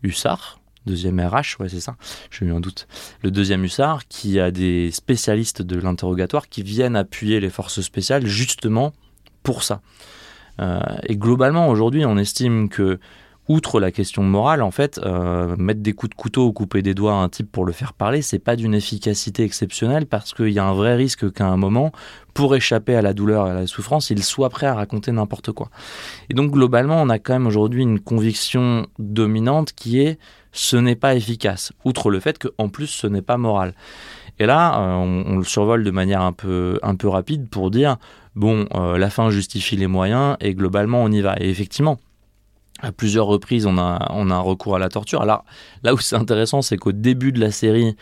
[0.03, 1.97] Hussards, deuxième RH, ouais c'est ça,
[2.31, 2.87] j'ai eu un doute,
[3.23, 8.27] le deuxième hussard, qui a des spécialistes de l'interrogatoire qui viennent appuyer les forces spéciales
[8.27, 8.93] justement
[9.43, 9.81] pour ça.
[11.07, 12.99] et globalement, aujourd'hui, on estime que
[13.49, 16.95] outre la question morale, en fait, euh, mettre des coups de couteau ou couper des
[16.95, 20.51] doigts à un type pour le faire parler, c'est pas d'une efficacité exceptionnelle parce qu'il
[20.51, 21.93] y a un vrai risque qu'à un moment,
[22.33, 25.53] pour échapper à la douleur et à la souffrance, il soit prêt à raconter n'importe
[25.53, 25.69] quoi.
[26.31, 30.19] Et donc globalement, on a quand même aujourd'hui une conviction dominante qui est
[30.53, 33.75] ce n'est pas efficace, outre le fait qu'en plus ce n'est pas moral.
[34.39, 37.99] Et là, euh, on, le survole de manière un peu, rapide pour dire
[38.35, 41.37] bon, euh, la fin justifie les moyens et globalement on y va.
[41.41, 41.99] Et effectivement,
[42.85, 45.23] à plusieurs reprises, on a, on a un recours à la torture.
[45.23, 45.45] Alors
[45.83, 47.97] là où c'est intéressant, c'est qu'au début de la série,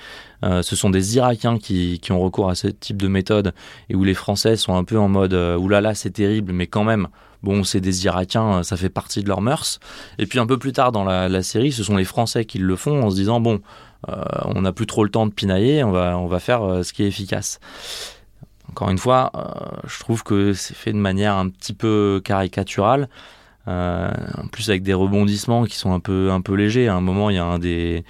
[0.45, 3.55] euh, ce sont des Irakiens qui, qui, ont recours à ce type de méthode
[3.89, 6.85] et où les Français sont un peu en mode euh, oulala, c'est terrible, mais quand
[6.85, 7.09] même,
[7.43, 9.79] bon, c'est des Irakiens, ça fait partie de leurs mœurs.
[10.19, 12.77] Et puis un peu plus tard dans la, série, ce sont les Français qui le
[12.77, 13.61] font en se disant bon,
[14.09, 16.93] euh, on n'a plus trop le temps de pinailler, on va, on va faire ce
[16.93, 17.61] qui est efficace.
[18.69, 19.31] Encore une fois,
[19.87, 23.09] je trouve que c'est fait de manière un petit peu caricaturale.
[23.69, 26.89] Euh, en plus avec des rebondissements qui sont un peu, un peu légers.
[26.89, 28.05] À un moment, il y a un des,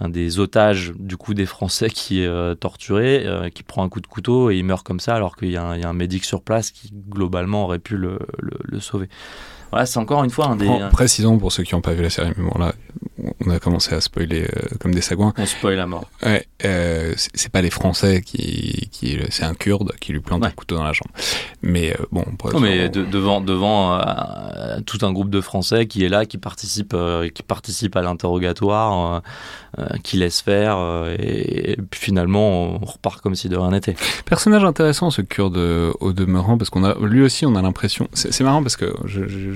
[0.00, 3.88] un des otages du coup des Français qui est euh, torturé, euh, qui prend un
[3.88, 6.42] coup de couteau et il meurt comme ça alors qu'il y, a un médic sur
[6.42, 9.08] place qui globalement aurait pu le, le sauver.
[9.72, 10.68] Voilà, c'est encore une fois un des.
[10.92, 12.74] précisons pour ceux qui n'ont pas vu la série, mais bon là,
[13.44, 15.32] on a commencé à spoiler euh, comme des sagouins.
[15.38, 16.08] On spoil à mort.
[16.24, 20.50] Ouais, euh, c'est pas les Français qui, qui c'est un Kurde qui lui plante un
[20.50, 21.08] couteau dans la jambe.
[21.62, 22.24] Mais euh, bon.
[22.52, 23.98] Non, mais devant devant
[24.86, 26.96] tout un groupe de Français qui est là, qui participe
[27.34, 29.22] qui participe à l'interrogatoire,
[30.02, 30.78] qui laisse faire,
[31.18, 33.94] et, puis finalement on repart comme si de rien n'était.
[34.24, 35.56] Personnage intéressant ce Kurde
[36.00, 38.08] au demeurant parce qu'on a lui aussi on a l'impression.
[38.14, 38.92] C'est marrant parce que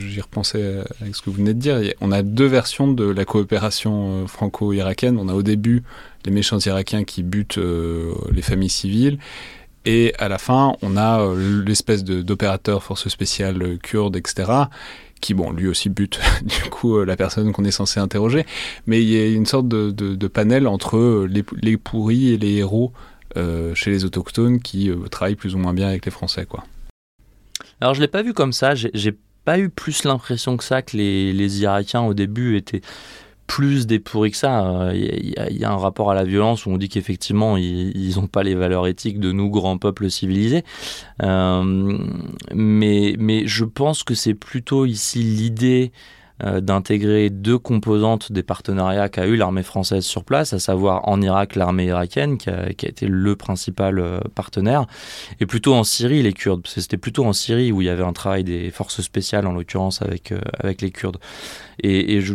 [0.06, 1.80] j'y repensais avec ce que vous venez de dire.
[2.00, 5.18] On a deux versions de la coopération opération euh, franco-irakienne.
[5.18, 5.82] On a au début
[6.26, 9.18] les méchants irakiens qui butent euh, les familles civiles.
[9.84, 14.52] Et à la fin, on a euh, l'espèce d'opérateur force spéciale euh, kurde, etc.,
[15.20, 18.44] qui, bon, lui aussi bute, du coup, la personne qu'on est censé interroger.
[18.86, 22.92] Mais il y a une sorte de, panel entre les, pourris et les héros
[23.74, 26.46] chez les autochtones qui travaillent plus ou moins bien avec les Français.
[27.80, 28.74] Alors, je l'ai pas vu comme ça.
[29.46, 32.82] Pas eu plus l'impression que ça que les, les Irakiens au début étaient
[33.46, 34.90] plus des pourris que ça.
[34.92, 38.42] Il y, a un rapport à la violence où on dit qu'effectivement, ils n'ont pas
[38.42, 40.64] les valeurs éthiques de nous, grands peuples civilisés.
[41.22, 41.96] Euh,
[42.52, 45.92] mais je pense que c'est plutôt ici l'idée
[46.44, 51.22] euh, d'intégrer deux composantes des partenariats qu'a eu l'armée française sur place, à savoir en
[51.22, 54.86] Irak l'armée irakienne qui a, été le principal euh, partenaire,
[55.40, 57.90] et plutôt en Syrie les Kurdes, parce que c'était plutôt en Syrie où il y
[57.90, 61.18] avait un travail des forces spéciales en l'occurrence avec, avec les Kurdes.
[61.82, 62.34] Et je,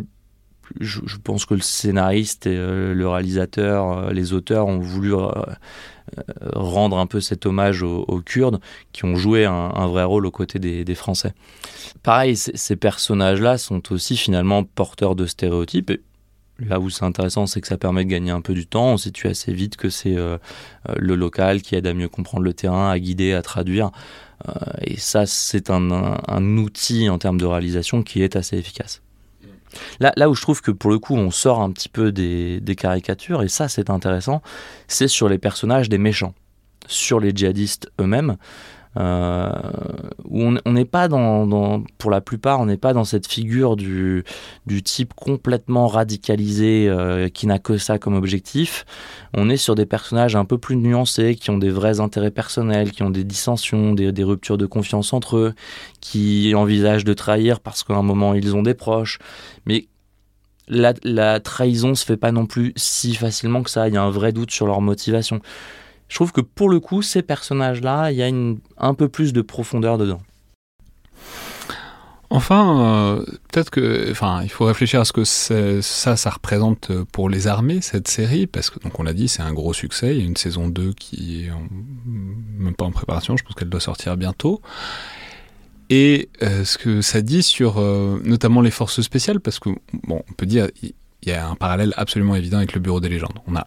[0.80, 5.30] je, pense que le scénariste, et, euh, le réalisateur, euh, les auteurs ont voulu euh,
[6.54, 8.60] rendre un peu cet hommage aux, Kurdes
[8.92, 11.34] qui ont joué un, vrai rôle aux côtés des, Français.
[12.04, 15.92] Pareil, ces personnages-là sont aussi finalement porteurs de stéréotypes.
[16.60, 18.94] là où c'est intéressant, c'est que ça permet de gagner un peu du temps.
[18.94, 22.90] On situe assez vite que c'est le local qui aide à mieux comprendre le terrain,
[22.90, 23.92] à guider, à traduire.
[24.82, 29.02] et ça, c'est un outil en termes de réalisation qui est assez efficace.
[30.00, 32.60] Là, là où je trouve que pour le coup on sort un petit peu des,
[32.60, 34.42] des caricatures, et ça c'est intéressant,
[34.88, 36.34] c'est sur les personnages des méchants,
[36.88, 38.38] sur les djihadistes eux-mêmes.
[38.98, 39.52] Euh,
[40.26, 44.24] où on n'est pas dans, pour la plupart, on n'est pas dans cette figure du,
[44.84, 48.86] type complètement radicalisé euh, qui n'a que ça comme objectif.
[49.34, 52.92] On est sur des personnages un peu plus nuancés, qui ont des vrais intérêts personnels,
[52.92, 55.54] qui ont des dissensions, des, des ruptures de confiance entre eux,
[56.02, 59.20] qui envisagent de trahir parce qu'à un moment ils ont des proches.
[59.66, 59.88] Mais
[60.68, 63.88] la, la trahison se fait pas non plus si facilement que ça.
[63.88, 65.42] Il y a un vrai doute sur leur motivation
[66.12, 68.30] je trouve que pour le coup, ces personnages-là, il y a
[68.78, 70.20] un peu plus de profondeur dedans.
[72.30, 77.30] Enfin, euh, peut-être que, enfin, il faut réfléchir à ce que ça, ça représente pour
[77.30, 80.14] les armées cette série, parce que donc on l'a dit, c'est un gros succès.
[80.14, 81.52] Il y a une saison 2 qui est
[82.58, 83.38] même pas en préparation.
[83.38, 84.62] Je pense qu'elle doit sortir bientôt.
[85.90, 89.70] Et euh, ce que ça dit sur euh, notamment les forces spéciales, parce que
[90.04, 90.94] bon, on peut dire il
[91.26, 93.40] y a un parallèle absolument évident avec le Bureau des légendes.
[93.48, 93.66] On a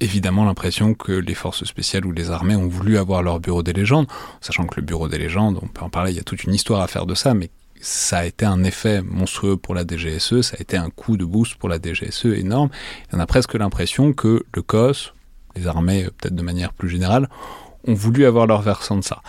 [0.00, 3.72] évidemment l'impression que les forces spéciales ou les armées ont voulu avoir leur bureau des
[3.72, 4.06] légendes,
[4.40, 6.54] sachant que le bureau des légendes, on peut en parler, il y a toute une
[6.54, 10.40] histoire à faire de ça, mais ça a été un effet monstrueux pour la DGSE,
[10.40, 12.70] ça a été un coup de boost pour la DGSE énorme.
[13.12, 15.12] On a presque l'impression que le COS,
[15.54, 17.28] les armées peut-être de manière plus générale,
[17.86, 19.20] ont voulu avoir leur versant de ça.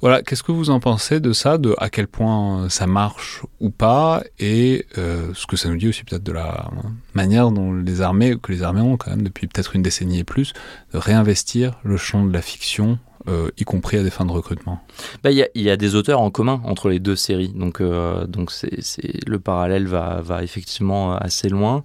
[0.00, 3.68] Voilà, qu'est-ce que vous en pensez de ça, de à quel point ça marche ou
[3.68, 6.70] pas, et euh, ce que ça nous dit aussi peut-être de la
[7.12, 10.24] manière dont les armées, que les armées ont quand même depuis peut-être une décennie et
[10.24, 10.54] plus,
[10.94, 12.98] de réinvestir le champ de la fiction
[13.28, 14.80] euh, y compris à des fins de recrutement
[15.22, 18.50] bah, Il y, a des auteurs en commun entre les deux séries, donc, euh, donc
[18.50, 18.80] c'est,
[19.26, 21.82] le parallèle va, va, effectivement assez loin.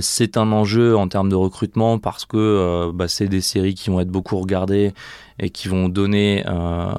[0.00, 4.00] c'est un enjeu en termes de recrutement parce que bah, c'est des séries qui vont
[4.00, 4.92] être beaucoup regardées
[5.38, 6.92] et qui vont donner euh,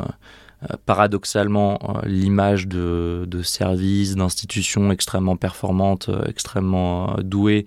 [0.86, 7.66] paradoxalement euh, l'image de, services, d'institutions extrêmement performantes, euh, extrêmement douées,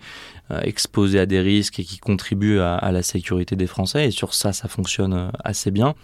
[0.63, 4.09] exposées à des risques et qui contribuent à, la sécurité des Français.
[4.09, 5.95] Et sur ça, ça fonctionne assez bien.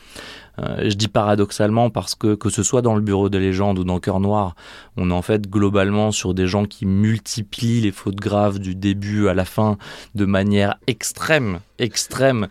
[0.59, 3.99] je dis paradoxalement parce que que ce soit dans le Bureau des légendes ou dans
[4.01, 4.55] Cœur Noir,
[4.97, 9.29] on est en fait globalement sur des gens qui multiplient les fautes graves du début
[9.29, 9.79] à la fin
[10.15, 12.49] de manière extrême, extrême.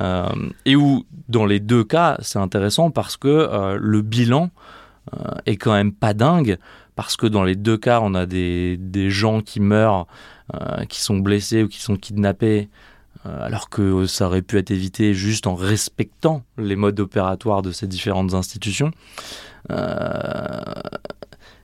[0.00, 0.26] Euh,
[0.64, 4.50] et où, dans les deux cas, c'est intéressant parce que euh, le bilan
[5.14, 6.58] euh, est quand même pas dingue,
[6.94, 10.06] parce que dans les deux cas, on a des, des gens qui meurent,
[10.88, 12.68] qui sont blessés ou qui sont kidnappés,
[13.24, 17.86] alors que ça aurait pu être évité juste en respectant les modes opératoires de ces
[17.86, 18.90] différentes institutions.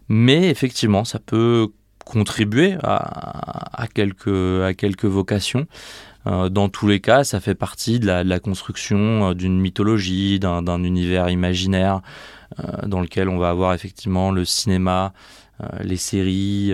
[0.08, 1.68] mais effectivement, ça peut
[2.04, 5.66] contribuer à, quelques, à quelques vocations.
[6.26, 10.82] Euh, dans tous les cas, ça fait partie de la, construction euh, d'une mythologie, d'un
[10.82, 12.00] univers imaginaire
[12.60, 15.12] euh, dans lequel on va avoir effectivement le cinéma,
[15.82, 16.72] les séries.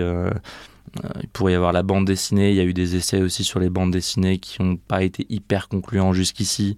[1.21, 2.51] Il pourrait y avoir la bande dessinée.
[2.51, 5.25] Il y a eu des essais aussi sur les bandes dessinées qui n'ont pas été
[5.29, 6.77] hyper concluants jusqu'ici.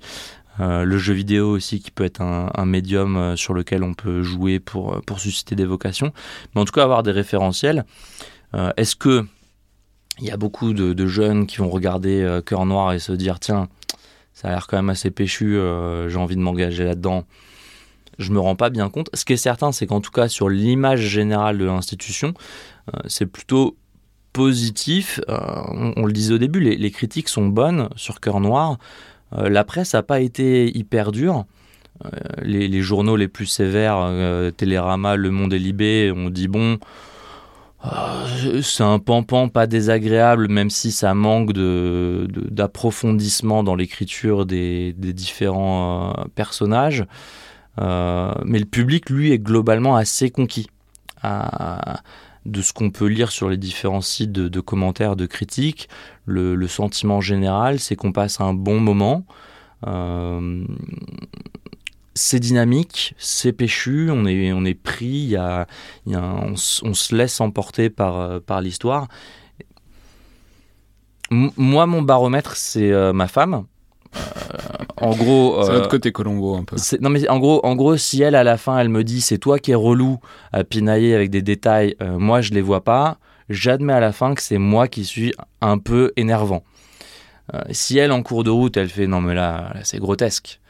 [0.60, 5.01] le jeu vidéo aussi qui peut être un, médium sur lequel on peut jouer pour,
[5.01, 6.14] pour susciter des vocations.
[6.54, 7.86] Mais en tout cas, avoir des référentiels.
[8.78, 9.26] Est-ce que
[10.20, 13.39] il y a beaucoup de, jeunes qui vont regarder euh, Cœur Noir et se dire
[13.39, 13.68] tiens,
[14.34, 17.24] ça a l'air quand même assez péchu, euh, j'ai envie de m'engager là-dedans.
[18.20, 19.10] Je me rends pas bien compte.
[19.16, 22.34] Ce qui est certain, c'est qu'en tout cas, sur l'image générale de l'institution,
[22.93, 23.76] euh, c'est plutôt
[24.34, 25.20] positif.
[25.28, 28.78] On, le disait au début, les, critiques sont bonnes sur Cœur Noir.
[29.32, 31.46] la presse n'a pas été hyper dure.
[32.42, 34.12] les, journaux les plus sévères,
[34.58, 36.80] Télérama, Le Monde et Libé, ont dit bon,
[38.62, 47.06] c'est un pampan pas désagréable, même si ça manque d'approfondissement dans l'écriture des, différents personnages.
[47.78, 50.68] mais le public, lui, est globalement assez conquis
[52.46, 55.89] de ce qu'on peut lire sur les différents sites de, commentaires, de critiques.
[56.26, 59.26] Le, sentiment général, c'est qu'on passe un bon moment.
[59.88, 60.66] Euh,
[62.16, 65.68] c'est dynamique, c'est péchu, on est, on est pris, y a,
[66.06, 69.08] on, se laisse emporter par, par l'histoire.
[71.32, 73.66] moi, mon baromètre, c'est euh, ma femme.
[74.16, 76.76] Euh, en gros, c'est l'autre côté Colombo un peu.
[77.01, 79.38] Non mais en gros, en gros, si elle à la fin, elle me dit c'est
[79.38, 80.20] toi qui es relou
[80.51, 83.18] à pinailler avec des détails, euh, moi je les vois pas.
[83.49, 86.64] J'admets à la fin que c'est moi qui suis un peu énervant.
[87.53, 90.61] Euh, si elle en cours de route, elle fait non mais là c'est grotesque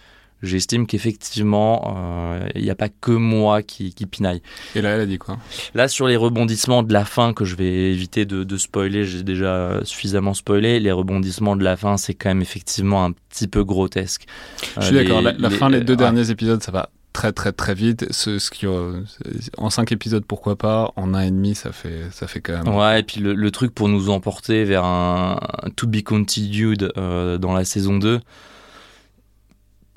[0.43, 4.41] j'estime qu'effectivement, euh, il n'y a pas que moi qui, qui, pinaille.
[4.75, 5.37] Et là, elle a dit quoi?
[5.73, 9.79] Là, sur les rebondissements de la fin, que je vais éviter de, spoiler, j'ai déjà
[9.83, 14.25] suffisamment spoilé, les rebondissements de la fin, c'est quand même effectivement un petit peu grotesque.
[14.77, 18.11] Je suis d'accord, la, fin, les deux derniers épisodes, ça va très très très vite.
[18.11, 19.01] Ce, ce qui, euh,
[19.57, 20.91] en cinq épisodes, pourquoi pas?
[20.95, 22.75] En un et demi, ça fait, ça fait quand même.
[22.75, 25.39] Ouais, et puis le, truc pour nous emporter vers un,
[25.75, 28.19] To Be Continued euh, dans la saison 2,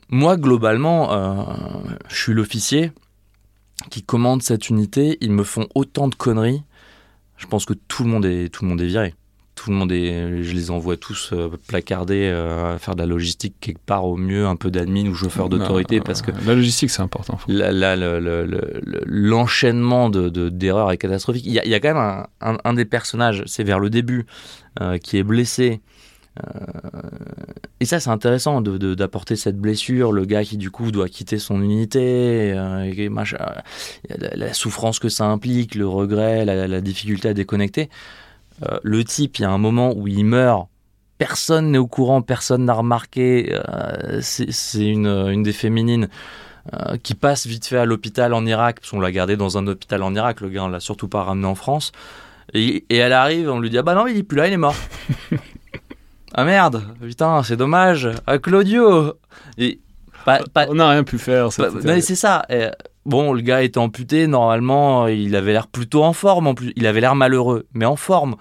[0.08, 1.44] moi, globalement, euh,
[2.08, 2.92] je suis l'officier
[3.90, 5.18] qui commande cette unité.
[5.20, 6.62] Ils me font autant de conneries.
[7.36, 9.14] Je pense que tout le monde est, tout le monde est viré.
[9.56, 13.54] Tout le monde est, je les envoie tous euh, placardés euh, faire de la logistique
[13.58, 17.00] quelque part au mieux, un peu d'admin ou chauffeur d'autorité parce que la logistique c'est
[17.00, 17.38] important.
[19.06, 21.46] L'enchaînement de, d'erreurs est catastrophique.
[21.46, 23.88] Il y, a, il y a quand même un, un des personnages, c'est vers le
[23.88, 24.26] début,
[25.02, 25.95] qui est blessé euh,
[27.78, 31.38] et ça, c'est intéressant d'apporter de, cette blessure, le gars qui du coup doit quitter
[31.38, 32.90] son unité, euh,
[34.34, 37.90] la, souffrance que ça implique, le regret, la, difficulté à déconnecter.
[38.62, 40.68] Euh, le type, il y a un moment où il meurt,
[41.18, 43.54] personne n'est au courant, personne n'a remarqué,
[44.20, 46.08] c'est une, une, des féminines.
[47.02, 50.02] qui passe vite fait à l'hôpital en Irak, parce qu'on l'a gardé dans un hôpital
[50.02, 51.92] en Irak, le gars on l'a surtout pas ramené en France.
[52.54, 54.54] Et, et, elle arrive, on lui dit ah bah non il est plus là, il
[54.54, 54.76] est mort.
[56.34, 58.08] Ah merde, putain, c'est dommage.
[58.26, 59.14] Ah Claudio
[59.58, 59.80] Et,
[60.26, 61.48] On n'a rien pu faire.
[61.84, 62.46] mais c'est ça.
[63.04, 66.72] bon, le gars était amputé, normalement, il avait l'air plutôt en forme en plus.
[66.76, 68.36] Il avait l'air malheureux, mais en forme.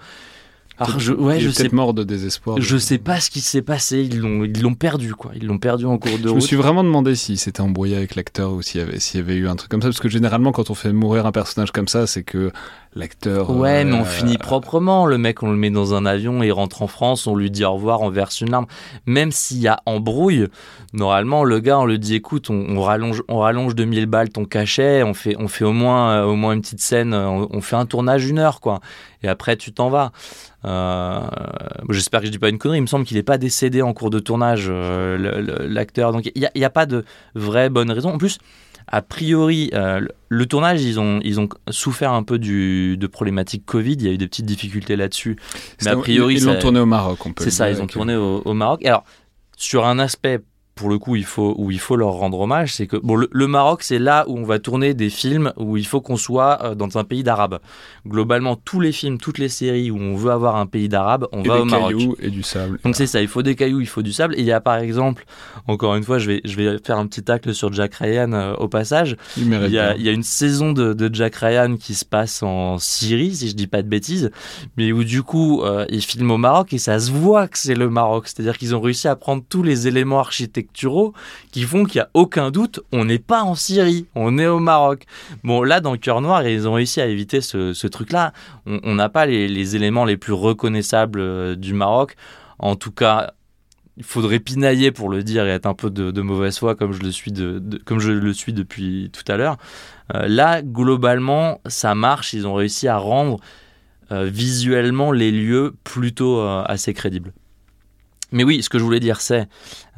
[0.78, 2.58] Alors, je, ouais, je sais mort de désespoir.
[2.60, 4.00] Je sais pas ce qui s'est passé.
[4.02, 5.32] Ils l'ont, ils l'ont perdu, quoi.
[5.34, 6.28] Ils l'ont perdu en cours de route.
[6.28, 9.20] Je me suis vraiment demandé s'il s'était embrouillé avec l'acteur ou s'il y avait, s'il
[9.20, 11.32] y avait eu un truc comme ça, parce que généralement, quand on fait mourir un
[11.32, 12.52] personnage comme ça, c'est que
[12.96, 13.50] l'acteur.
[13.50, 15.06] Ouais, mais on euh, finit proprement.
[15.06, 17.64] Le mec, on le met dans un avion, il rentre en France, on lui dit
[17.64, 18.66] au revoir, on verse une larme.
[19.06, 20.48] Même s'il y a embrouille,
[20.92, 25.02] normalement, le gars, on le dit écoute, on, rallonge, on rallonge 2000 balles ton cachet,
[25.02, 27.86] on fait, on fait au moins, euh, au moins une petite scène, on, fait un
[27.86, 28.80] tournage une heure, quoi.
[29.22, 30.12] Et après, tu t'en vas.
[30.64, 31.20] Euh,
[31.90, 32.78] j'espère que je dis pas une connerie.
[32.78, 36.12] Il me semble qu'il n'est pas décédé en cours de tournage, l'acteur.
[36.12, 38.10] Donc il n'y a, a, pas de vraie bonne raison.
[38.10, 38.38] En plus,
[38.88, 43.66] a priori, euh, le tournage, ils ont, ils ont souffert un peu du, de problématiques
[43.66, 43.94] Covid.
[43.94, 45.36] Il y a eu des petites difficultés là-dessus.
[45.82, 47.26] Mais a priori, ils l'ont tourné au Maroc.
[47.26, 48.84] on peut C'est ça, ils ont tourné au, au, Maroc.
[48.84, 49.04] Alors,
[49.56, 50.40] sur un aspect
[50.76, 53.46] pour le coup, il faut, où il faut leur rendre hommage, c'est que bon, le,
[53.46, 56.74] Maroc, c'est là où on va tourner des films où il faut qu'on soit euh,
[56.74, 57.60] dans un pays d'arabe.
[58.06, 61.40] Globalement, tous les films, toutes les séries où on veut avoir un pays d'arabe, on
[61.42, 61.94] va au Maroc.
[61.94, 62.78] Des cailloux et du sable.
[62.84, 64.34] Donc c'est ça, il faut des cailloux, il faut du sable.
[64.34, 65.24] Et il y a par exemple,
[65.66, 68.54] encore une fois, je vais, je vais faire un petit tacle sur Jack Ryan euh,
[68.56, 69.16] au passage.
[69.38, 72.04] Il, il, y a, il, y a, une saison de, de, Jack Ryan qui se
[72.04, 74.30] passe en Syrie, si je dis pas de bêtises,
[74.76, 77.74] mais où du coup, euh, il filme au Maroc et ça se voit que c'est
[77.74, 78.28] le Maroc.
[78.28, 82.10] C'est-à-dire qu'ils ont réussi à prendre tous les éléments architecturaux qui font qu'il n'y a
[82.14, 85.04] aucun doute, on n'est pas en Syrie, on est au Maroc.
[85.44, 88.32] Bon, là, dans cœur noir, ils ont réussi à éviter ce, truc-là.
[88.66, 92.16] On n'a pas les, éléments les plus reconnaissables euh, du Maroc.
[92.58, 93.32] En tout cas,
[93.96, 97.00] il faudrait pinailler pour le dire et être un peu de, mauvaise foi comme je
[97.00, 99.56] le suis, de, comme je le suis depuis tout à l'heure.
[100.14, 102.32] Euh, là, globalement, ça marche.
[102.32, 103.38] Ils ont réussi à rendre
[104.12, 107.32] euh, visuellement les lieux plutôt assez crédibles.
[108.32, 109.48] Mais oui, ce que je voulais dire, c'est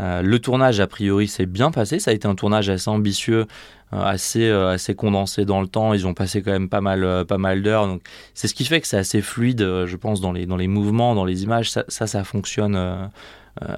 [0.01, 1.99] euh, le tournage, a priori, s'est bien passé.
[1.99, 3.47] Ça a été un tournage assez ambitieux,
[3.95, 5.95] euh, assez, euh, assez condensé dans le temps.
[5.95, 7.87] Ils ont passé quand même pas mal, pas mal d'heures.
[7.87, 8.03] Donc,
[8.35, 11.14] c'est ce qui fait que c'est assez fluide, je pense, dans les, dans les mouvements,
[11.14, 11.70] dans les images.
[11.70, 13.11] Ça, ça, fonctionne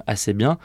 [0.05, 0.57] assez bien.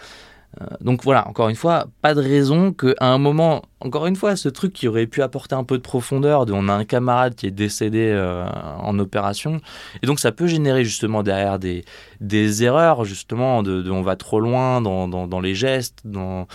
[0.61, 4.37] Euh, donc voilà, encore une fois, pas de raison qu'à un moment, encore une fois,
[4.37, 7.35] ce truc qui aurait pu apporter un peu de profondeur, de on a un camarade
[7.35, 8.47] qui est décédé euh,
[8.79, 9.61] en opération,
[10.03, 11.85] et donc ça peut générer justement derrière des,
[12.21, 16.47] des erreurs, justement, de, on va trop loin dans, dans, les gestes, dans,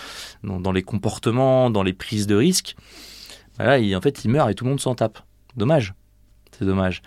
[0.42, 2.76] dans, les comportements, dans les prises de risques.
[3.56, 5.18] Voilà, il, en fait, il meurt et tout le monde s'en tape.
[5.56, 5.94] Dommage.
[6.58, 7.02] C'est dommage.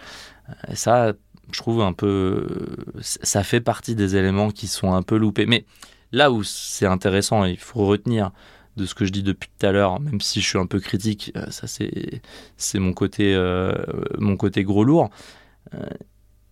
[0.69, 1.13] Et ça,
[1.51, 2.47] je trouve un peu.
[3.01, 5.47] Ça fait partie des éléments qui sont un peu loupés.
[5.47, 5.65] Mais
[6.15, 8.31] là où c'est intéressant, il faut retenir
[8.77, 10.79] de ce que je dis depuis tout à l'heure, même si je suis un peu
[10.79, 12.21] critique, euh, ça c'est
[12.57, 13.73] c'est mon côté euh,
[14.17, 15.09] mon côté gros lourd,
[15.73, 15.85] euh,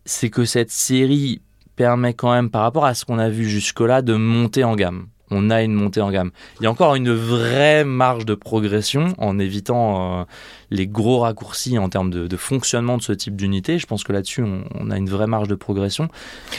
[0.05, 1.41] c'est que cette série
[1.76, 5.07] permet quand même par rapport à ce qu'on a vu jusque-là de monter en gamme
[5.34, 6.31] on a une montée en gamme.
[6.59, 10.23] Il y a encore une vraie marge de progression en évitant euh,
[10.71, 13.79] les gros raccourcis en termes de, fonctionnement de ce type d'unité.
[13.79, 16.07] Je pense que là-dessus, on, a une vraie marge de progression.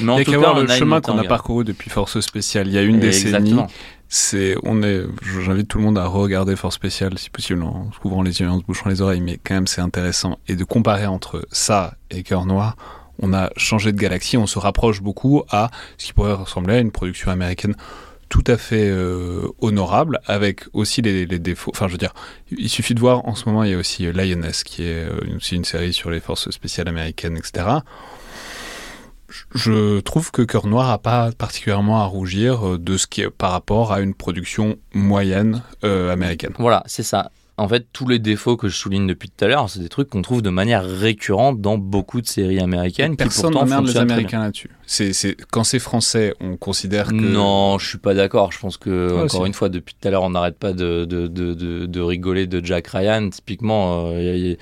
[0.01, 2.69] Mais en il y a tout le chemin qu'on a parcouru depuis Force Spéciale.
[2.69, 3.57] Il y a une décennie.
[4.09, 5.03] C'est, on est,
[5.45, 8.49] j'invite tout le monde à regarder Force Spéciale, si possible, en se couvrant les yeux,
[8.49, 10.39] en se bouchant les oreilles, mais quand même, c'est intéressant.
[10.47, 12.77] Et de comparer entre ça et Cœur Noir,
[13.21, 16.79] on a changé de galaxie, on se rapproche beaucoup à ce qui pourrait ressembler à
[16.79, 17.75] une production américaine
[18.35, 21.71] tout à fait euh, honorable, avec aussi les, défauts.
[21.73, 22.15] Enfin, je veux dire,
[22.51, 25.37] il suffit de voir, en ce moment, il y a aussi Lioness, qui est euh,
[25.37, 27.77] aussi une série sur les forces spéciales américaines, etc.
[29.55, 33.31] Je trouve que Cœur Noir n'a pas particulièrement à rougir euh, de ce qui est
[33.31, 36.55] par rapport à une production moyenne américaine.
[36.59, 39.71] Voilà, c'est ça en fait, tous les défauts que je souligne depuis tout à l'heure,
[39.71, 43.17] c'est des trucs qu'on trouve de manière récurrente dans beaucoup de séries américaines.
[43.17, 44.71] Personne n'emmerde les Américains là-dessus.
[44.87, 47.15] C'est, quand c'est français, on considère que.
[47.15, 48.51] Non, je suis pas d'accord.
[48.51, 51.29] Je pense que, encore une fois, depuis tout à l'heure, on n'arrête pas de, de,
[51.29, 53.31] de, de, rigoler de Jack Ryan.
[53.31, 54.57] Typiquement, euh,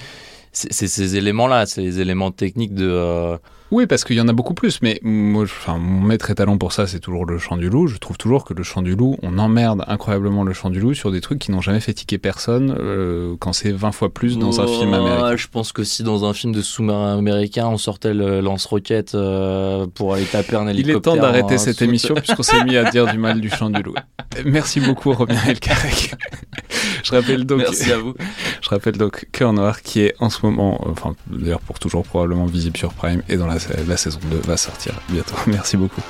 [0.53, 2.89] c'est ces éléments-là, c'est les éléments techniques de.
[2.89, 3.39] Euh,
[3.73, 6.75] oui, parce qu'il y en a beaucoup plus, mais moi, enfin, mon maître étalon pour
[6.75, 7.87] ça, c'est toujours le chant du loup.
[7.87, 10.93] Je trouve toujours que le chant du loup, on emmerde incroyablement le chant du loup
[10.93, 14.37] sur des trucs qui n'ont jamais fait tiquer personne euh, quand c'est 20 fois plus
[14.37, 15.37] dans un film américain.
[15.37, 19.87] Je pense que si dans un film de sous-marin américain, on sortait le lance-roquette euh,
[19.95, 20.95] pour aller taper un hélicoptère.
[20.95, 23.71] Il est temps d'arrêter cette émission puisqu'on s'est mis à dire du mal du chant
[23.71, 23.95] du loup.
[24.45, 26.15] Merci beaucoup, Robin Elkarek.
[27.03, 27.61] je rappelle donc.
[27.61, 28.15] Merci à vous.
[28.61, 32.45] Je rappelle donc Cœur Noir qui est en ce moment, enfin, d'ailleurs pour toujours probablement
[32.45, 35.35] visible sur Prime et dans la la saison 2 va sortir bientôt.
[35.47, 36.03] Merci beaucoup.